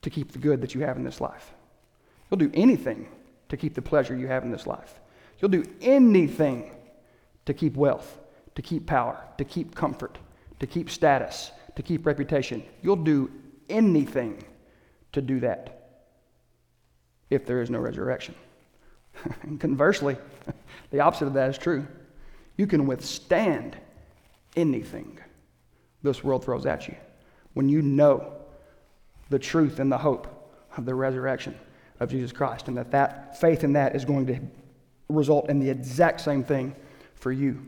[0.00, 1.52] to keep the good that you have in this life.
[2.30, 3.06] You'll do anything
[3.50, 4.98] to keep the pleasure you have in this life.
[5.42, 6.70] You'll do anything
[7.46, 8.20] to keep wealth,
[8.54, 10.16] to keep power, to keep comfort,
[10.60, 12.62] to keep status, to keep reputation.
[12.80, 13.28] You'll do
[13.68, 14.44] anything
[15.10, 15.98] to do that
[17.28, 18.36] if there is no resurrection.
[19.42, 20.16] and conversely,
[20.92, 21.88] the opposite of that is true.
[22.56, 23.76] You can withstand
[24.54, 25.18] anything
[26.02, 26.94] this world throws at you
[27.54, 28.32] when you know
[29.28, 30.28] the truth and the hope
[30.76, 31.58] of the resurrection
[31.98, 34.40] of Jesus Christ, and that that faith in that is going to
[35.08, 36.74] result in the exact same thing
[37.14, 37.64] for you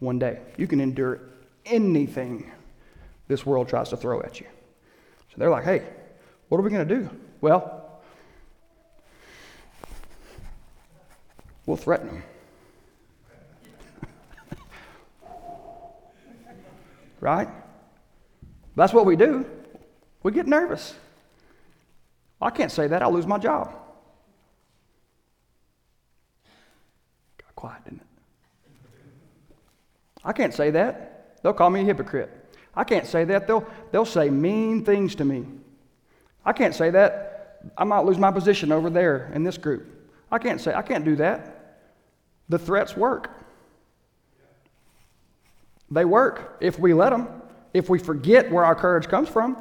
[0.00, 0.40] one day.
[0.56, 1.20] You can endure
[1.66, 2.50] anything
[3.26, 4.46] this world tries to throw at you.
[5.30, 5.82] So they're like, hey,
[6.48, 7.10] what are we going to do?
[7.40, 8.00] Well,
[11.66, 12.22] we'll threaten them.
[17.20, 17.48] right?
[18.74, 19.46] That's what we do.
[20.22, 20.94] We get nervous.
[22.40, 23.74] I can't say that, I'll lose my job.
[27.58, 28.06] Quiet, didn't it?
[30.24, 31.40] I can't say that.
[31.42, 32.30] They'll call me a hypocrite.
[32.76, 33.48] I can't say that.
[33.48, 35.44] They'll, they'll say mean things to me.
[36.44, 37.58] I can't say that.
[37.76, 39.88] I might lose my position over there in this group.
[40.30, 41.80] I can't say, I can't do that.
[42.48, 43.30] The threats work.
[45.90, 47.26] They work if we let them,
[47.74, 49.60] if we forget where our courage comes from.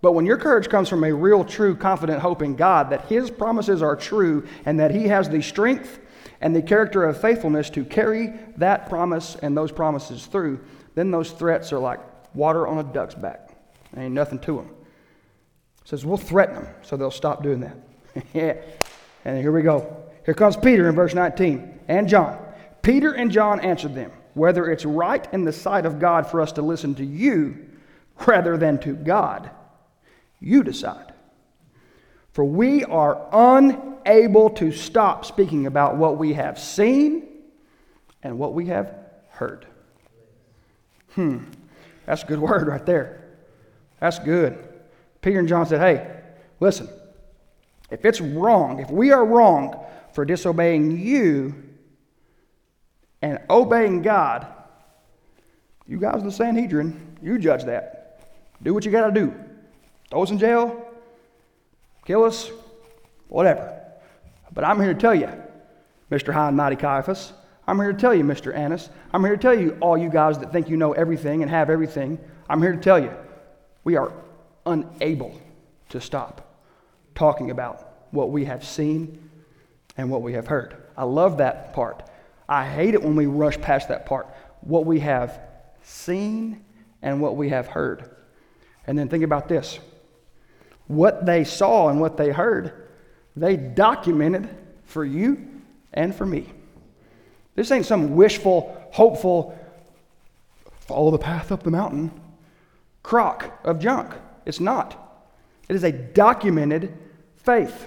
[0.00, 3.30] But when your courage comes from a real, true, confident hope in God that His
[3.30, 5.98] promises are true and that He has the strength
[6.42, 10.60] and the character of faithfulness to carry that promise and those promises through,
[10.96, 12.00] then those threats are like
[12.34, 13.50] water on a duck's back.
[13.92, 14.70] There ain't nothing to them.
[15.82, 17.76] It says, we'll threaten them so they'll stop doing that.
[18.34, 18.56] yeah.
[19.24, 20.04] And here we go.
[20.24, 22.38] Here comes Peter in verse 19 and John.
[22.82, 26.50] Peter and John answered them, whether it's right in the sight of God for us
[26.52, 27.68] to listen to you
[28.26, 29.50] rather than to God
[30.40, 31.11] you decide.
[32.32, 37.28] For we are unable to stop speaking about what we have seen
[38.22, 38.94] and what we have
[39.28, 39.66] heard.
[41.14, 41.44] Hmm,
[42.06, 43.24] that's a good word right there.
[44.00, 44.66] That's good.
[45.20, 46.20] Peter and John said, hey,
[46.58, 46.88] listen,
[47.90, 49.78] if it's wrong, if we are wrong
[50.14, 51.54] for disobeying you
[53.20, 54.46] and obeying God,
[55.86, 58.20] you guys in the Sanhedrin, you judge that.
[58.62, 59.34] Do what you got to do
[60.10, 60.91] throw us in jail,
[62.04, 62.50] kill us,
[63.28, 63.80] whatever.
[64.52, 65.28] But I'm here to tell you,
[66.10, 66.32] Mr.
[66.32, 67.32] High and Mighty Caiaphas,
[67.66, 68.54] I'm here to tell you, Mr.
[68.54, 71.50] Annas, I'm here to tell you, all you guys that think you know everything and
[71.50, 73.12] have everything, I'm here to tell you,
[73.84, 74.12] we are
[74.66, 75.40] unable
[75.90, 76.58] to stop
[77.14, 79.30] talking about what we have seen
[79.96, 80.76] and what we have heard.
[80.96, 82.08] I love that part.
[82.48, 84.26] I hate it when we rush past that part.
[84.60, 85.40] What we have
[85.82, 86.64] seen
[87.00, 88.16] and what we have heard.
[88.86, 89.78] And then think about this
[90.86, 92.88] what they saw and what they heard,
[93.36, 94.48] they documented
[94.84, 95.48] for you
[95.92, 96.52] and for me.
[97.54, 99.58] This ain't some wishful, hopeful,
[100.80, 102.10] follow the path up the mountain
[103.02, 104.14] crock of junk.
[104.46, 104.98] It's not.
[105.68, 106.96] It is a documented
[107.36, 107.86] faith.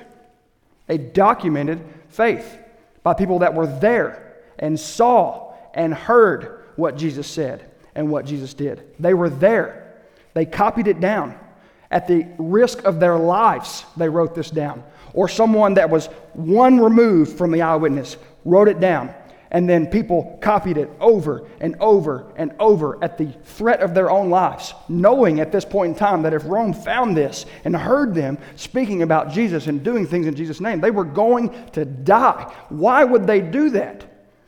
[0.89, 2.57] A documented faith
[3.03, 8.53] by people that were there and saw and heard what Jesus said and what Jesus
[8.53, 8.83] did.
[8.99, 9.93] They were there.
[10.33, 11.39] They copied it down.
[11.91, 14.83] At the risk of their lives, they wrote this down.
[15.13, 19.13] Or someone that was one removed from the eyewitness wrote it down.
[19.51, 24.09] And then people copied it over and over and over at the threat of their
[24.09, 28.13] own lives, knowing at this point in time that if Rome found this and heard
[28.13, 32.53] them speaking about Jesus and doing things in Jesus' name, they were going to die.
[32.67, 34.03] Why would they do that?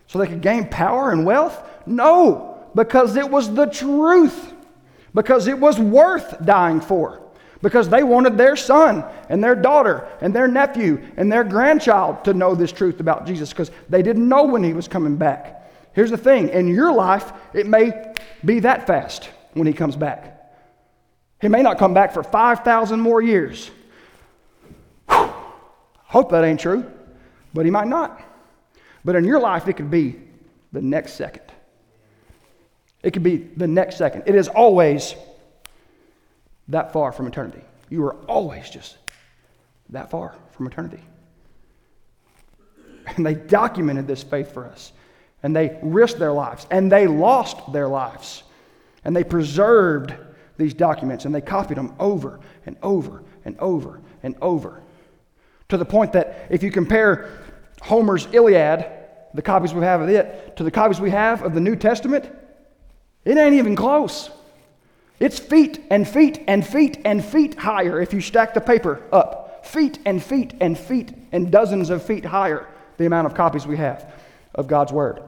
[0.07, 1.63] So they could gain power and wealth?
[1.85, 4.53] No, because it was the truth,
[5.13, 7.21] because it was worth dying for
[7.61, 12.33] because they wanted their son and their daughter and their nephew and their grandchild to
[12.33, 15.71] know this truth about Jesus because they didn't know when he was coming back.
[15.93, 18.13] Here's the thing in your life, it may
[18.45, 20.33] be that fast when he comes back.
[21.41, 23.69] He may not come back for 5,000 more years.
[25.09, 25.31] Whew.
[26.03, 26.89] Hope that ain't true,
[27.53, 28.21] but he might not.
[29.03, 30.19] But in your life, it could be
[30.71, 31.43] the next second.
[33.03, 34.23] It could be the next second.
[34.25, 35.15] It is always
[36.69, 37.61] that far from eternity.
[37.89, 38.97] You are always just
[39.89, 41.01] that far from eternity.
[43.15, 44.91] And they documented this faith for us.
[45.43, 46.67] And they risked their lives.
[46.69, 48.43] And they lost their lives.
[49.05, 50.13] And they preserved
[50.57, 54.81] these documents and they copied them over and over and over and over.
[55.69, 57.29] To the point that if you compare
[57.81, 58.85] Homer's Iliad,
[59.33, 62.25] the copies we have of it, to the copies we have of the New Testament,
[63.23, 64.29] it ain't even close.
[65.19, 69.65] It's feet and feet and feet and feet higher if you stack the paper up.
[69.65, 73.77] Feet and feet and feet and dozens of feet higher the amount of copies we
[73.77, 74.13] have
[74.55, 75.21] of God's Word.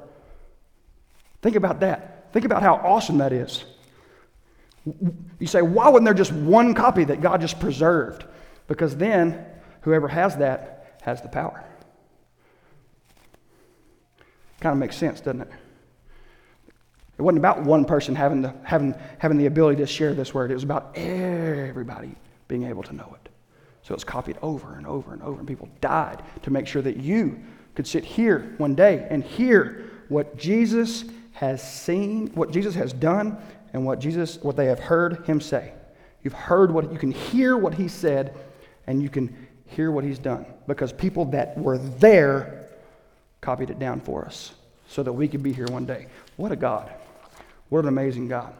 [1.41, 2.31] Think about that.
[2.31, 3.63] Think about how awesome that is.
[5.39, 8.25] You say, why wasn't there just one copy that God just preserved?
[8.67, 9.45] Because then
[9.81, 11.63] whoever has that has the power.
[14.59, 15.51] Kind of makes sense, doesn't it?
[17.19, 20.51] It wasn't about one person having the, having, having the ability to share this word.
[20.51, 22.15] It was about everybody
[22.47, 23.29] being able to know it.
[23.83, 26.81] So it was copied over and over and over, and people died to make sure
[26.81, 27.37] that you
[27.75, 31.03] could sit here one day and hear what Jesus
[31.33, 33.37] has seen, what Jesus has done,
[33.73, 35.73] and what Jesus, what they have heard him say.
[36.23, 38.33] You've heard what you can hear what he said,
[38.87, 40.45] and you can hear what he's done.
[40.67, 42.69] Because people that were there
[43.41, 44.53] copied it down for us
[44.87, 46.07] so that we could be here one day.
[46.37, 46.89] What a God.
[47.69, 48.53] What an amazing God.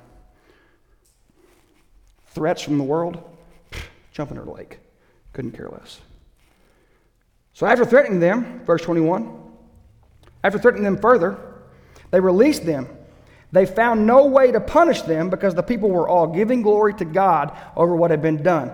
[2.28, 3.22] Threats from the world,
[4.14, 4.80] jump in her lake.
[5.34, 6.00] Couldn't care less.
[7.54, 9.36] So after threatening them, verse 21,
[10.44, 11.38] after threatening them further,
[12.12, 12.88] they released them.
[13.52, 17.06] They found no way to punish them because the people were all giving glory to
[17.06, 18.72] God over what had been done.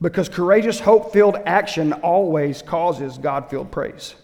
[0.00, 4.16] Because courageous, hope filled action always causes God filled praise.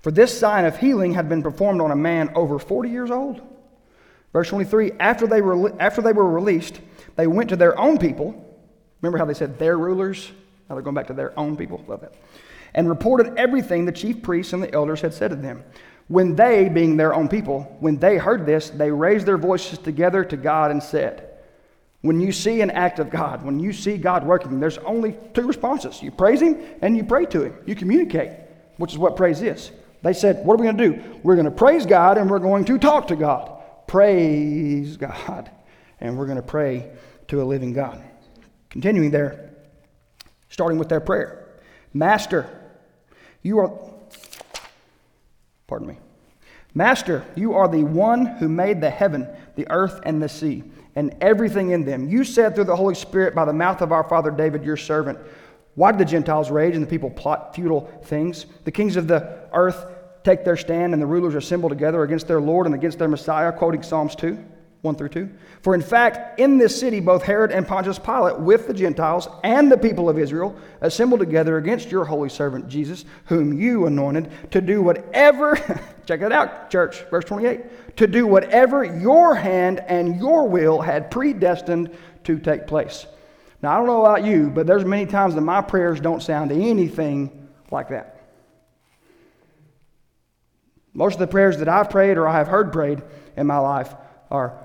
[0.00, 3.42] For this sign of healing had been performed on a man over 40 years old.
[4.32, 6.80] Verse 23 after they, were, after they were released,
[7.16, 8.44] they went to their own people.
[9.00, 10.30] Remember how they said their rulers?
[10.68, 11.84] Now they're going back to their own people.
[11.86, 12.14] Love that.
[12.74, 15.64] And reported everything the chief priests and the elders had said to them.
[16.08, 20.24] When they, being their own people, when they heard this, they raised their voices together
[20.24, 21.38] to God and said,
[22.02, 25.46] When you see an act of God, when you see God working, there's only two
[25.46, 27.54] responses you praise Him and you pray to Him.
[27.66, 28.32] You communicate,
[28.76, 29.70] which is what praise is.
[30.02, 31.20] They said, What are we going to do?
[31.22, 33.57] We're going to praise God and we're going to talk to God
[33.88, 35.50] praise God.
[36.00, 36.92] And we're going to pray
[37.26, 38.00] to a living God.
[38.70, 39.50] Continuing there,
[40.48, 41.48] starting with their prayer
[41.92, 42.46] Master,
[43.42, 43.72] you are,
[45.66, 45.98] pardon me.
[46.74, 50.62] Master, you are the one who made the heaven, the earth, and the sea,
[50.94, 52.08] and everything in them.
[52.08, 55.18] You said through the Holy Spirit by the mouth of our father David, your servant,
[55.74, 58.46] Why did the Gentiles rage and the people plot futile things?
[58.64, 59.86] The kings of the earth
[60.28, 63.50] take their stand and the rulers assemble together against their Lord and against their Messiah,
[63.50, 64.38] quoting Psalms 2,
[64.82, 65.30] 1 through 2.
[65.62, 69.72] For in fact, in this city, both Herod and Pontius Pilate, with the Gentiles and
[69.72, 74.60] the people of Israel, assembled together against your holy servant Jesus, whom you anointed, to
[74.60, 75.56] do whatever,
[76.06, 81.10] check it out, church, verse 28, to do whatever your hand and your will had
[81.10, 83.06] predestined to take place.
[83.62, 86.52] Now, I don't know about you, but there's many times that my prayers don't sound
[86.52, 88.17] anything like that.
[90.98, 93.02] Most of the prayers that I've prayed or I have heard prayed
[93.36, 93.94] in my life
[94.32, 94.58] are,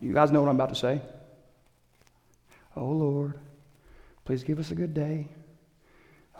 [0.00, 1.00] you guys know what I'm about to say.
[2.74, 3.34] Oh Lord,
[4.24, 5.28] please give us a good day.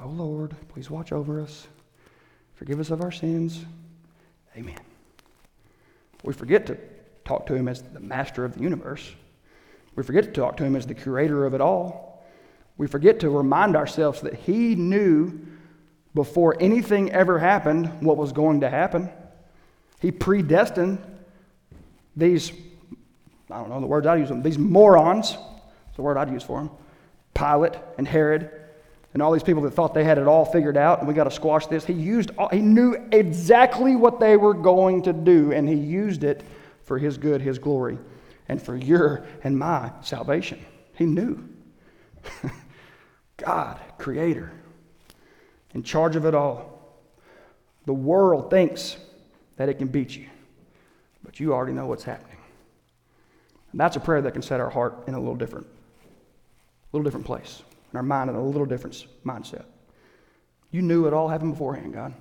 [0.03, 1.69] Oh Lord, please watch over us.
[2.57, 3.65] Forgive us of our sins.
[4.57, 4.81] Amen.
[6.25, 6.77] We forget to
[7.25, 9.15] talk to him as the master of the universe.
[9.95, 12.27] We forget to talk to him as the creator of it all.
[12.79, 15.39] We forget to remind ourselves that he knew
[16.17, 19.09] before anything ever happened what was going to happen.
[20.01, 20.99] He predestined
[22.15, 22.53] these,
[23.51, 26.43] I don't know the words I'd use them, these morons, that's the word I'd use
[26.43, 26.71] for them,
[27.35, 28.51] Pilate and Herod
[29.17, 31.25] and all these people that thought they had it all figured out and we got
[31.25, 31.87] to squash this.
[31.87, 36.23] He used, all, he knew exactly what they were going to do and he used
[36.23, 36.43] it
[36.83, 37.99] for his good, his glory,
[38.49, 40.63] and for your and my salvation.
[40.95, 41.49] He knew.
[43.39, 44.53] God, creator,
[45.75, 47.01] in charge of it all.
[47.87, 48.99] The world thinks
[49.57, 50.27] that it can beat you,
[51.25, 52.37] but you already know what's happening.
[53.73, 55.67] And that's a prayer that can set our heart in a little different,
[56.93, 59.65] little different place, and our mind in a little different mindset.
[60.71, 62.15] You knew it all happened beforehand, God.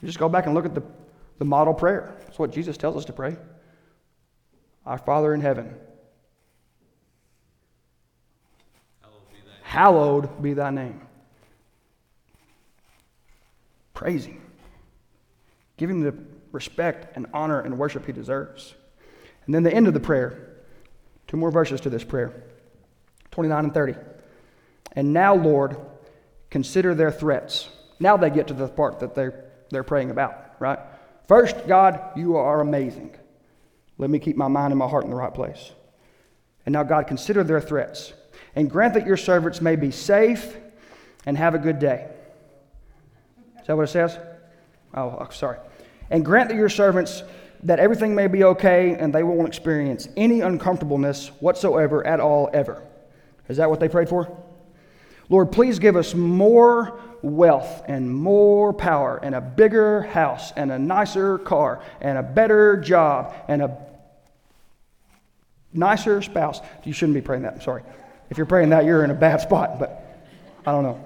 [0.00, 0.82] You just go back and look at the,
[1.38, 2.16] the model prayer.
[2.24, 3.36] That's what Jesus tells us to pray.
[4.84, 5.74] Our Father in heaven,
[9.62, 11.00] hallowed be thy name.
[13.94, 14.41] Praise him.
[15.82, 16.14] Give him the
[16.52, 18.72] respect and honor and worship he deserves.
[19.46, 20.58] And then the end of the prayer,
[21.26, 22.44] two more verses to this prayer
[23.32, 23.96] 29 and 30.
[24.92, 25.76] And now, Lord,
[26.50, 27.68] consider their threats.
[27.98, 30.78] Now they get to the part that they're, they're praying about, right?
[31.26, 33.16] First, God, you are amazing.
[33.98, 35.72] Let me keep my mind and my heart in the right place.
[36.64, 38.12] And now, God, consider their threats
[38.54, 40.56] and grant that your servants may be safe
[41.26, 42.08] and have a good day.
[43.60, 44.16] Is that what it says?
[44.94, 45.58] Oh, oh, sorry.
[46.12, 47.24] And grant that your servants
[47.64, 52.82] that everything may be okay and they won't experience any uncomfortableness whatsoever at all ever.
[53.48, 54.36] Is that what they prayed for?
[55.28, 60.78] Lord, please give us more wealth and more power and a bigger house and a
[60.78, 63.78] nicer car and a better job and a
[65.72, 66.60] nicer spouse.
[66.84, 67.54] You shouldn't be praying that.
[67.54, 67.84] I'm sorry.
[68.28, 70.26] If you're praying that, you're in a bad spot, but
[70.66, 71.02] I don't know.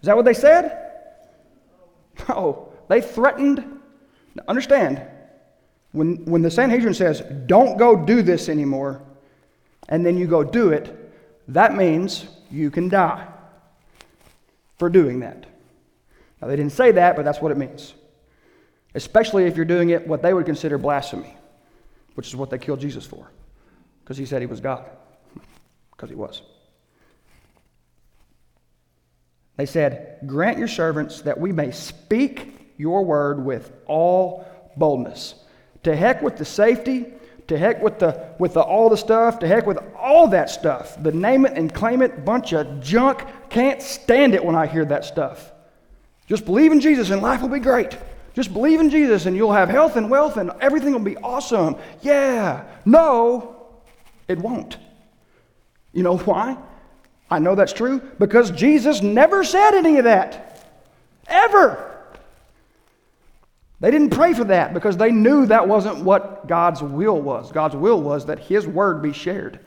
[0.00, 0.92] Is that what they said?
[2.28, 2.72] No.
[2.88, 3.77] They threatened.
[4.38, 5.02] Now, understand,
[5.90, 9.02] when, when the Sanhedrin says, don't go do this anymore,
[9.88, 10.94] and then you go do it,
[11.48, 13.26] that means you can die
[14.78, 15.44] for doing that.
[16.40, 17.94] Now, they didn't say that, but that's what it means.
[18.94, 21.36] Especially if you're doing it what they would consider blasphemy,
[22.14, 23.28] which is what they killed Jesus for,
[24.04, 24.84] because he said he was God,
[25.90, 26.42] because he was.
[29.56, 35.34] They said, Grant your servants that we may speak your word with all boldness.
[35.82, 37.06] To heck with the safety,
[37.48, 41.02] to heck with the with the, all the stuff, to heck with all that stuff.
[41.02, 43.24] The name it and claim it bunch of junk.
[43.50, 45.52] Can't stand it when I hear that stuff.
[46.26, 47.96] Just believe in Jesus and life will be great.
[48.34, 51.76] Just believe in Jesus and you'll have health and wealth and everything will be awesome.
[52.02, 52.64] Yeah.
[52.84, 53.66] No,
[54.28, 54.76] it won't.
[55.92, 56.56] You know why?
[57.30, 60.66] I know that's true because Jesus never said any of that.
[61.26, 61.97] Ever.
[63.80, 67.52] They didn't pray for that because they knew that wasn't what God's will was.
[67.52, 69.60] God's will was that His word be shared.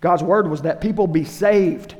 [0.00, 1.96] God's word was that people be saved.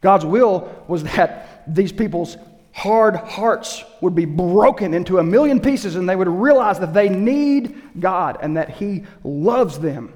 [0.00, 2.38] God's will was that these people's
[2.72, 7.08] hard hearts would be broken into a million pieces and they would realize that they
[7.08, 10.12] need God and that He loves them,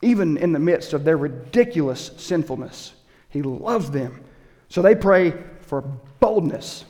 [0.00, 2.94] even in the midst of their ridiculous sinfulness.
[3.30, 4.20] He loves them.
[4.68, 5.82] So they pray for
[6.20, 6.84] boldness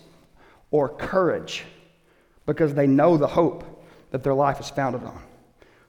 [0.71, 1.65] or courage
[2.47, 5.23] because they know the hope that their life is founded on.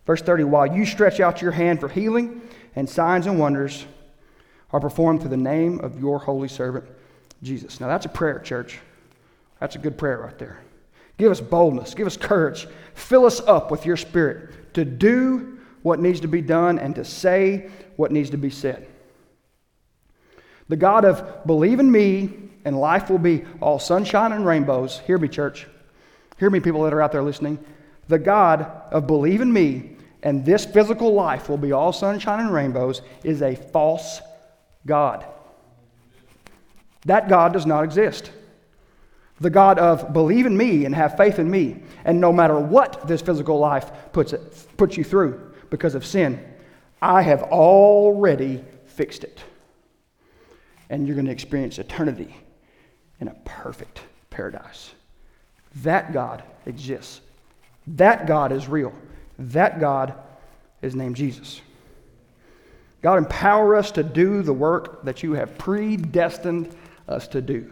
[0.05, 2.41] Verse 30 While you stretch out your hand for healing,
[2.75, 3.85] and signs and wonders
[4.71, 6.85] are performed through the name of your holy servant,
[7.41, 7.79] Jesus.
[7.79, 8.79] Now, that's a prayer, church.
[9.59, 10.59] That's a good prayer right there.
[11.17, 15.99] Give us boldness, give us courage, fill us up with your spirit to do what
[15.99, 18.85] needs to be done and to say what needs to be said.
[20.67, 22.33] The God of believe in me
[22.65, 24.99] and life will be all sunshine and rainbows.
[24.99, 25.67] Hear me, church.
[26.37, 27.63] Hear me, people that are out there listening.
[28.07, 28.61] The God
[28.91, 33.43] of believe in me and this physical life will be all sunshine and rainbows is
[33.43, 34.21] a false
[34.87, 35.23] God.
[37.05, 38.31] That God does not exist.
[39.39, 43.07] The God of believe in me and have faith in me, and no matter what
[43.07, 46.43] this physical life puts, it, puts you through because of sin,
[47.03, 49.43] I have already fixed it.
[50.89, 52.35] And you're going to experience eternity
[53.19, 54.94] in a perfect paradise.
[55.77, 57.21] That God exists.
[57.87, 58.93] That God is real.
[59.37, 60.13] That God
[60.81, 61.61] is named Jesus.
[63.01, 66.75] God, empower us to do the work that you have predestined
[67.07, 67.71] us to do.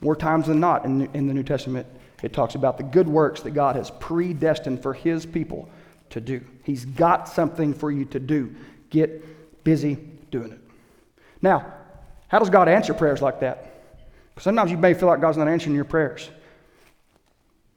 [0.00, 1.86] More times than not in, in the New Testament,
[2.22, 5.68] it talks about the good works that God has predestined for His people
[6.10, 6.40] to do.
[6.62, 8.54] He's got something for you to do.
[8.90, 9.96] Get busy
[10.30, 10.60] doing it.
[11.40, 11.72] Now,
[12.28, 13.82] how does God answer prayers like that?
[14.38, 16.30] Sometimes you may feel like God's not answering your prayers,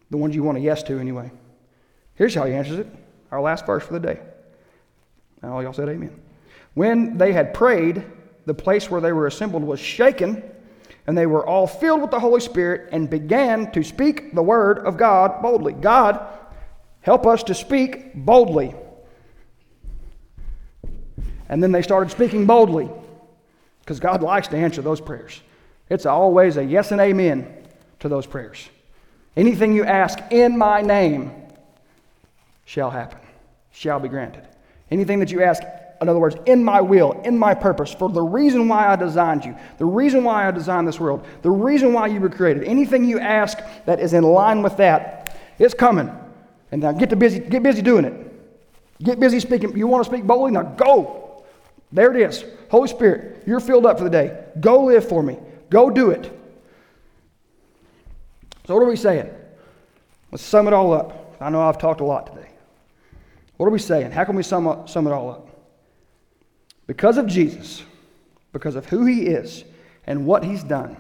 [0.10, 1.32] the ones you want a yes to anyway.
[2.16, 2.88] Here's how He answers it.
[3.32, 4.20] Our last verse for the day.
[5.42, 6.20] And all y'all said amen.
[6.74, 8.04] When they had prayed,
[8.46, 10.44] the place where they were assembled was shaken,
[11.08, 14.80] and they were all filled with the Holy Spirit and began to speak the word
[14.80, 15.74] of God boldly.
[15.74, 16.20] God,
[17.02, 18.74] help us to speak boldly.
[21.48, 22.90] And then they started speaking boldly
[23.82, 25.42] because God likes to answer those prayers.
[25.90, 27.54] It's always a yes and amen
[28.00, 28.68] to those prayers.
[29.36, 31.32] Anything you ask in my name
[32.66, 33.20] shall happen,
[33.72, 34.48] shall be granted.
[34.92, 35.62] Anything that you ask,
[36.02, 39.44] in other words, in my will, in my purpose, for the reason why I designed
[39.44, 43.06] you, the reason why I designed this world, the reason why you were created, anything
[43.06, 46.12] you ask that is in line with that, it's coming.
[46.72, 48.26] And now get to busy, get busy doing it.
[49.04, 49.78] Get busy speaking.
[49.78, 50.52] You want to speak boldly?
[50.52, 51.44] Now go.
[51.92, 52.46] There it is.
[52.70, 54.46] Holy Spirit, you're filled up for the day.
[54.60, 55.38] Go live for me.
[55.70, 56.32] Go do it.
[58.68, 59.30] So, what are we saying?
[60.32, 61.36] Let's sum it all up.
[61.40, 62.50] I know I've talked a lot today.
[63.58, 64.12] What are we saying?
[64.12, 65.48] How can we sum, up, sum it all up?
[66.88, 67.84] Because of Jesus,
[68.54, 69.64] because of who he is
[70.08, 70.98] and what he's done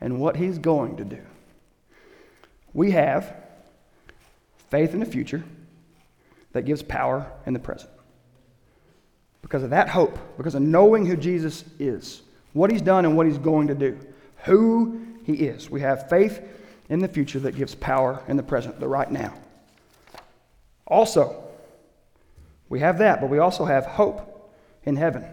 [0.00, 1.20] and what he's going to do,
[2.72, 3.34] we have
[4.70, 5.44] faith in the future
[6.52, 7.90] that gives power in the present.
[9.42, 12.22] Because of that hope, because of knowing who Jesus is,
[12.52, 13.98] what he's done and what he's going to do,
[14.44, 16.40] who he is, we have faith
[16.88, 19.34] in the future that gives power in the present, the right now.
[20.86, 21.42] Also,
[22.68, 24.52] we have that, but we also have hope
[24.84, 25.24] in heaven,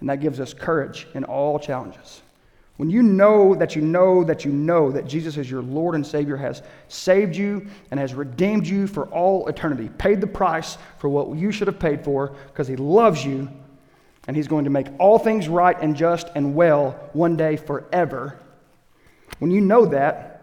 [0.00, 2.22] and that gives us courage in all challenges.
[2.78, 6.06] When you know that you know that you know that Jesus as your Lord and
[6.06, 11.08] Savior has saved you and has redeemed you for all eternity, paid the price for
[11.08, 13.48] what you should have paid for because He loves you
[14.28, 18.38] and He's going to make all things right and just and well one day forever.
[19.40, 20.37] When you know that,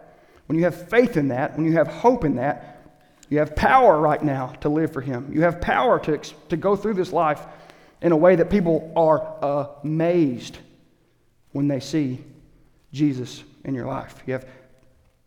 [0.46, 2.76] when you have faith in that, when you have hope in that,
[3.28, 5.30] you have power right now to live for Him.
[5.32, 7.44] You have power to, to go through this life
[8.00, 10.58] in a way that people are amazed
[11.52, 12.22] when they see
[12.92, 14.22] Jesus in your life.
[14.26, 14.46] You have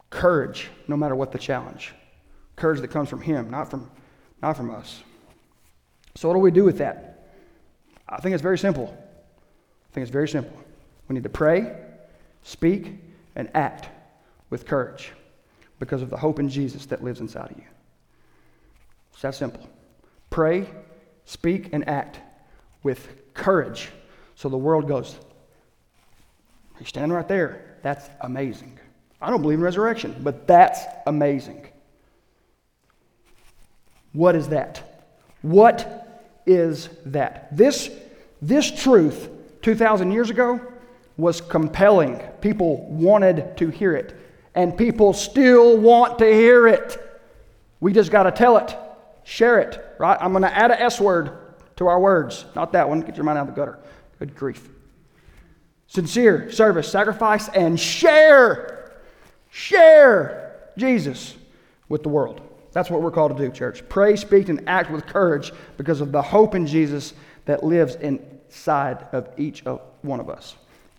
[0.09, 1.93] courage no matter what the challenge.
[2.55, 3.89] Courage that comes from Him, not from,
[4.41, 5.03] not from us.
[6.15, 7.27] So, what do we do with that?
[8.07, 8.85] I think it's very simple.
[8.87, 10.57] I think it's very simple.
[11.07, 11.75] We need to pray,
[12.43, 12.93] speak,
[13.35, 13.89] and act
[14.49, 15.11] with courage
[15.79, 17.63] because of the hope in Jesus that lives inside of you.
[19.13, 19.67] It's that simple.
[20.29, 20.67] Pray,
[21.25, 22.19] speak, and act
[22.83, 23.89] with courage
[24.35, 25.17] so the world goes,
[26.77, 27.75] He's standing right there.
[27.81, 28.79] That's amazing.
[29.21, 31.67] I don't believe in resurrection, but that's amazing.
[34.13, 35.03] What is that?
[35.41, 37.55] What is that?
[37.55, 37.89] This,
[38.41, 39.27] this truth
[39.61, 40.61] 2,000 years ago
[41.17, 42.17] was compelling.
[42.39, 44.15] People wanted to hear it,
[44.59, 46.97] and people still want to hear it.
[47.79, 48.75] We just got to tell it.
[49.23, 50.17] Share it, right?
[50.19, 52.43] I'm going to add a S word to our words.
[52.57, 52.99] Not that one.
[52.99, 53.79] Get your mind out of the gutter.
[54.19, 54.67] Good grief.
[55.87, 58.99] Sincere service, sacrifice, and share.
[59.49, 61.35] Share Jesus
[61.87, 62.41] with the world.
[62.73, 63.87] That's what we're called to do, church.
[63.87, 67.13] Pray, speak, and act with courage because of the hope in Jesus
[67.45, 69.63] that lives inside of each
[70.01, 70.57] one of us.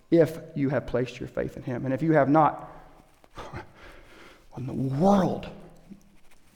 [0.09, 1.85] If you have placed your faith in Him.
[1.85, 2.70] And if you have not,
[4.57, 5.47] in the world?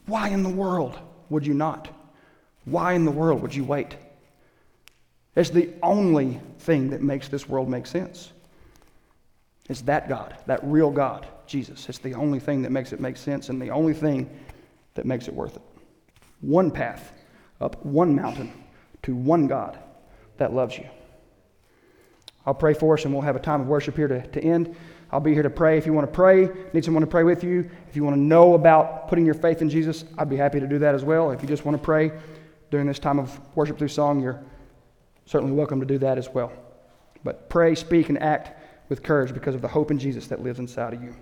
[0.05, 0.97] Why in the world
[1.29, 1.87] would you not?
[2.65, 3.95] Why in the world would you wait?
[5.35, 8.31] It's the only thing that makes this world make sense.
[9.69, 11.89] It's that God, that real God, Jesus.
[11.89, 14.29] It's the only thing that makes it make sense and the only thing
[14.93, 15.61] that makes it worth it.
[16.41, 17.11] One path
[17.61, 18.51] up one mountain
[19.03, 19.79] to one God
[20.37, 20.87] that loves you.
[22.45, 24.75] I'll pray for us and we'll have a time of worship here to, to end.
[25.11, 25.77] I'll be here to pray.
[25.77, 27.69] If you want to pray, need someone to pray with you.
[27.89, 30.67] If you want to know about putting your faith in Jesus, I'd be happy to
[30.67, 31.31] do that as well.
[31.31, 32.11] If you just want to pray
[32.71, 34.43] during this time of worship through song, you're
[35.25, 36.51] certainly welcome to do that as well.
[37.23, 40.59] But pray, speak, and act with courage because of the hope in Jesus that lives
[40.59, 41.15] inside of you.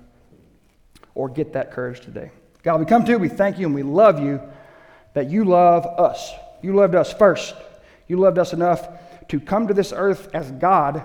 [1.15, 2.31] Or get that courage today.
[2.63, 4.41] God, we come to you, we thank you, and we love you
[5.13, 6.31] that you love us.
[6.61, 7.53] You loved us first.
[8.07, 8.87] You loved us enough
[9.27, 11.03] to come to this earth as God,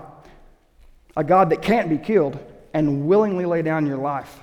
[1.17, 2.39] a God that can't be killed,
[2.79, 4.39] and willingly lay down your life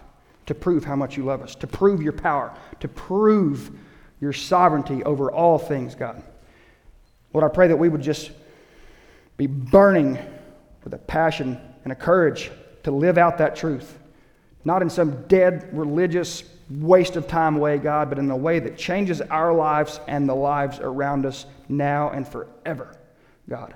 [0.46, 3.72] to prove how much you love us, to prove your power, to prove
[4.20, 6.22] your sovereignty over all things, God.
[7.34, 8.32] Lord, I pray that we would just
[9.38, 10.20] be burning
[10.84, 12.52] with a passion and a courage
[12.84, 13.98] to live out that truth,
[14.66, 18.78] not in some dead religious waste of time way, God, but in a way that
[18.78, 22.98] changes our lives and the lives around us now and forever,
[23.48, 23.74] God.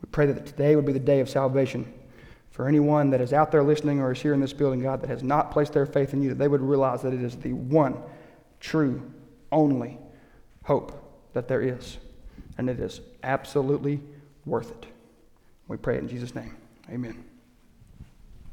[0.00, 1.92] We pray that today would be the day of salvation
[2.52, 5.08] for anyone that is out there listening or is here in this building, God, that
[5.08, 7.54] has not placed their faith in you, that they would realize that it is the
[7.54, 7.96] one
[8.60, 9.02] true,
[9.50, 9.98] only
[10.64, 10.92] hope
[11.32, 11.96] that there is.
[12.58, 14.00] And it is absolutely
[14.44, 14.86] worth it.
[15.66, 16.54] We pray in Jesus' name.
[16.90, 17.24] Amen.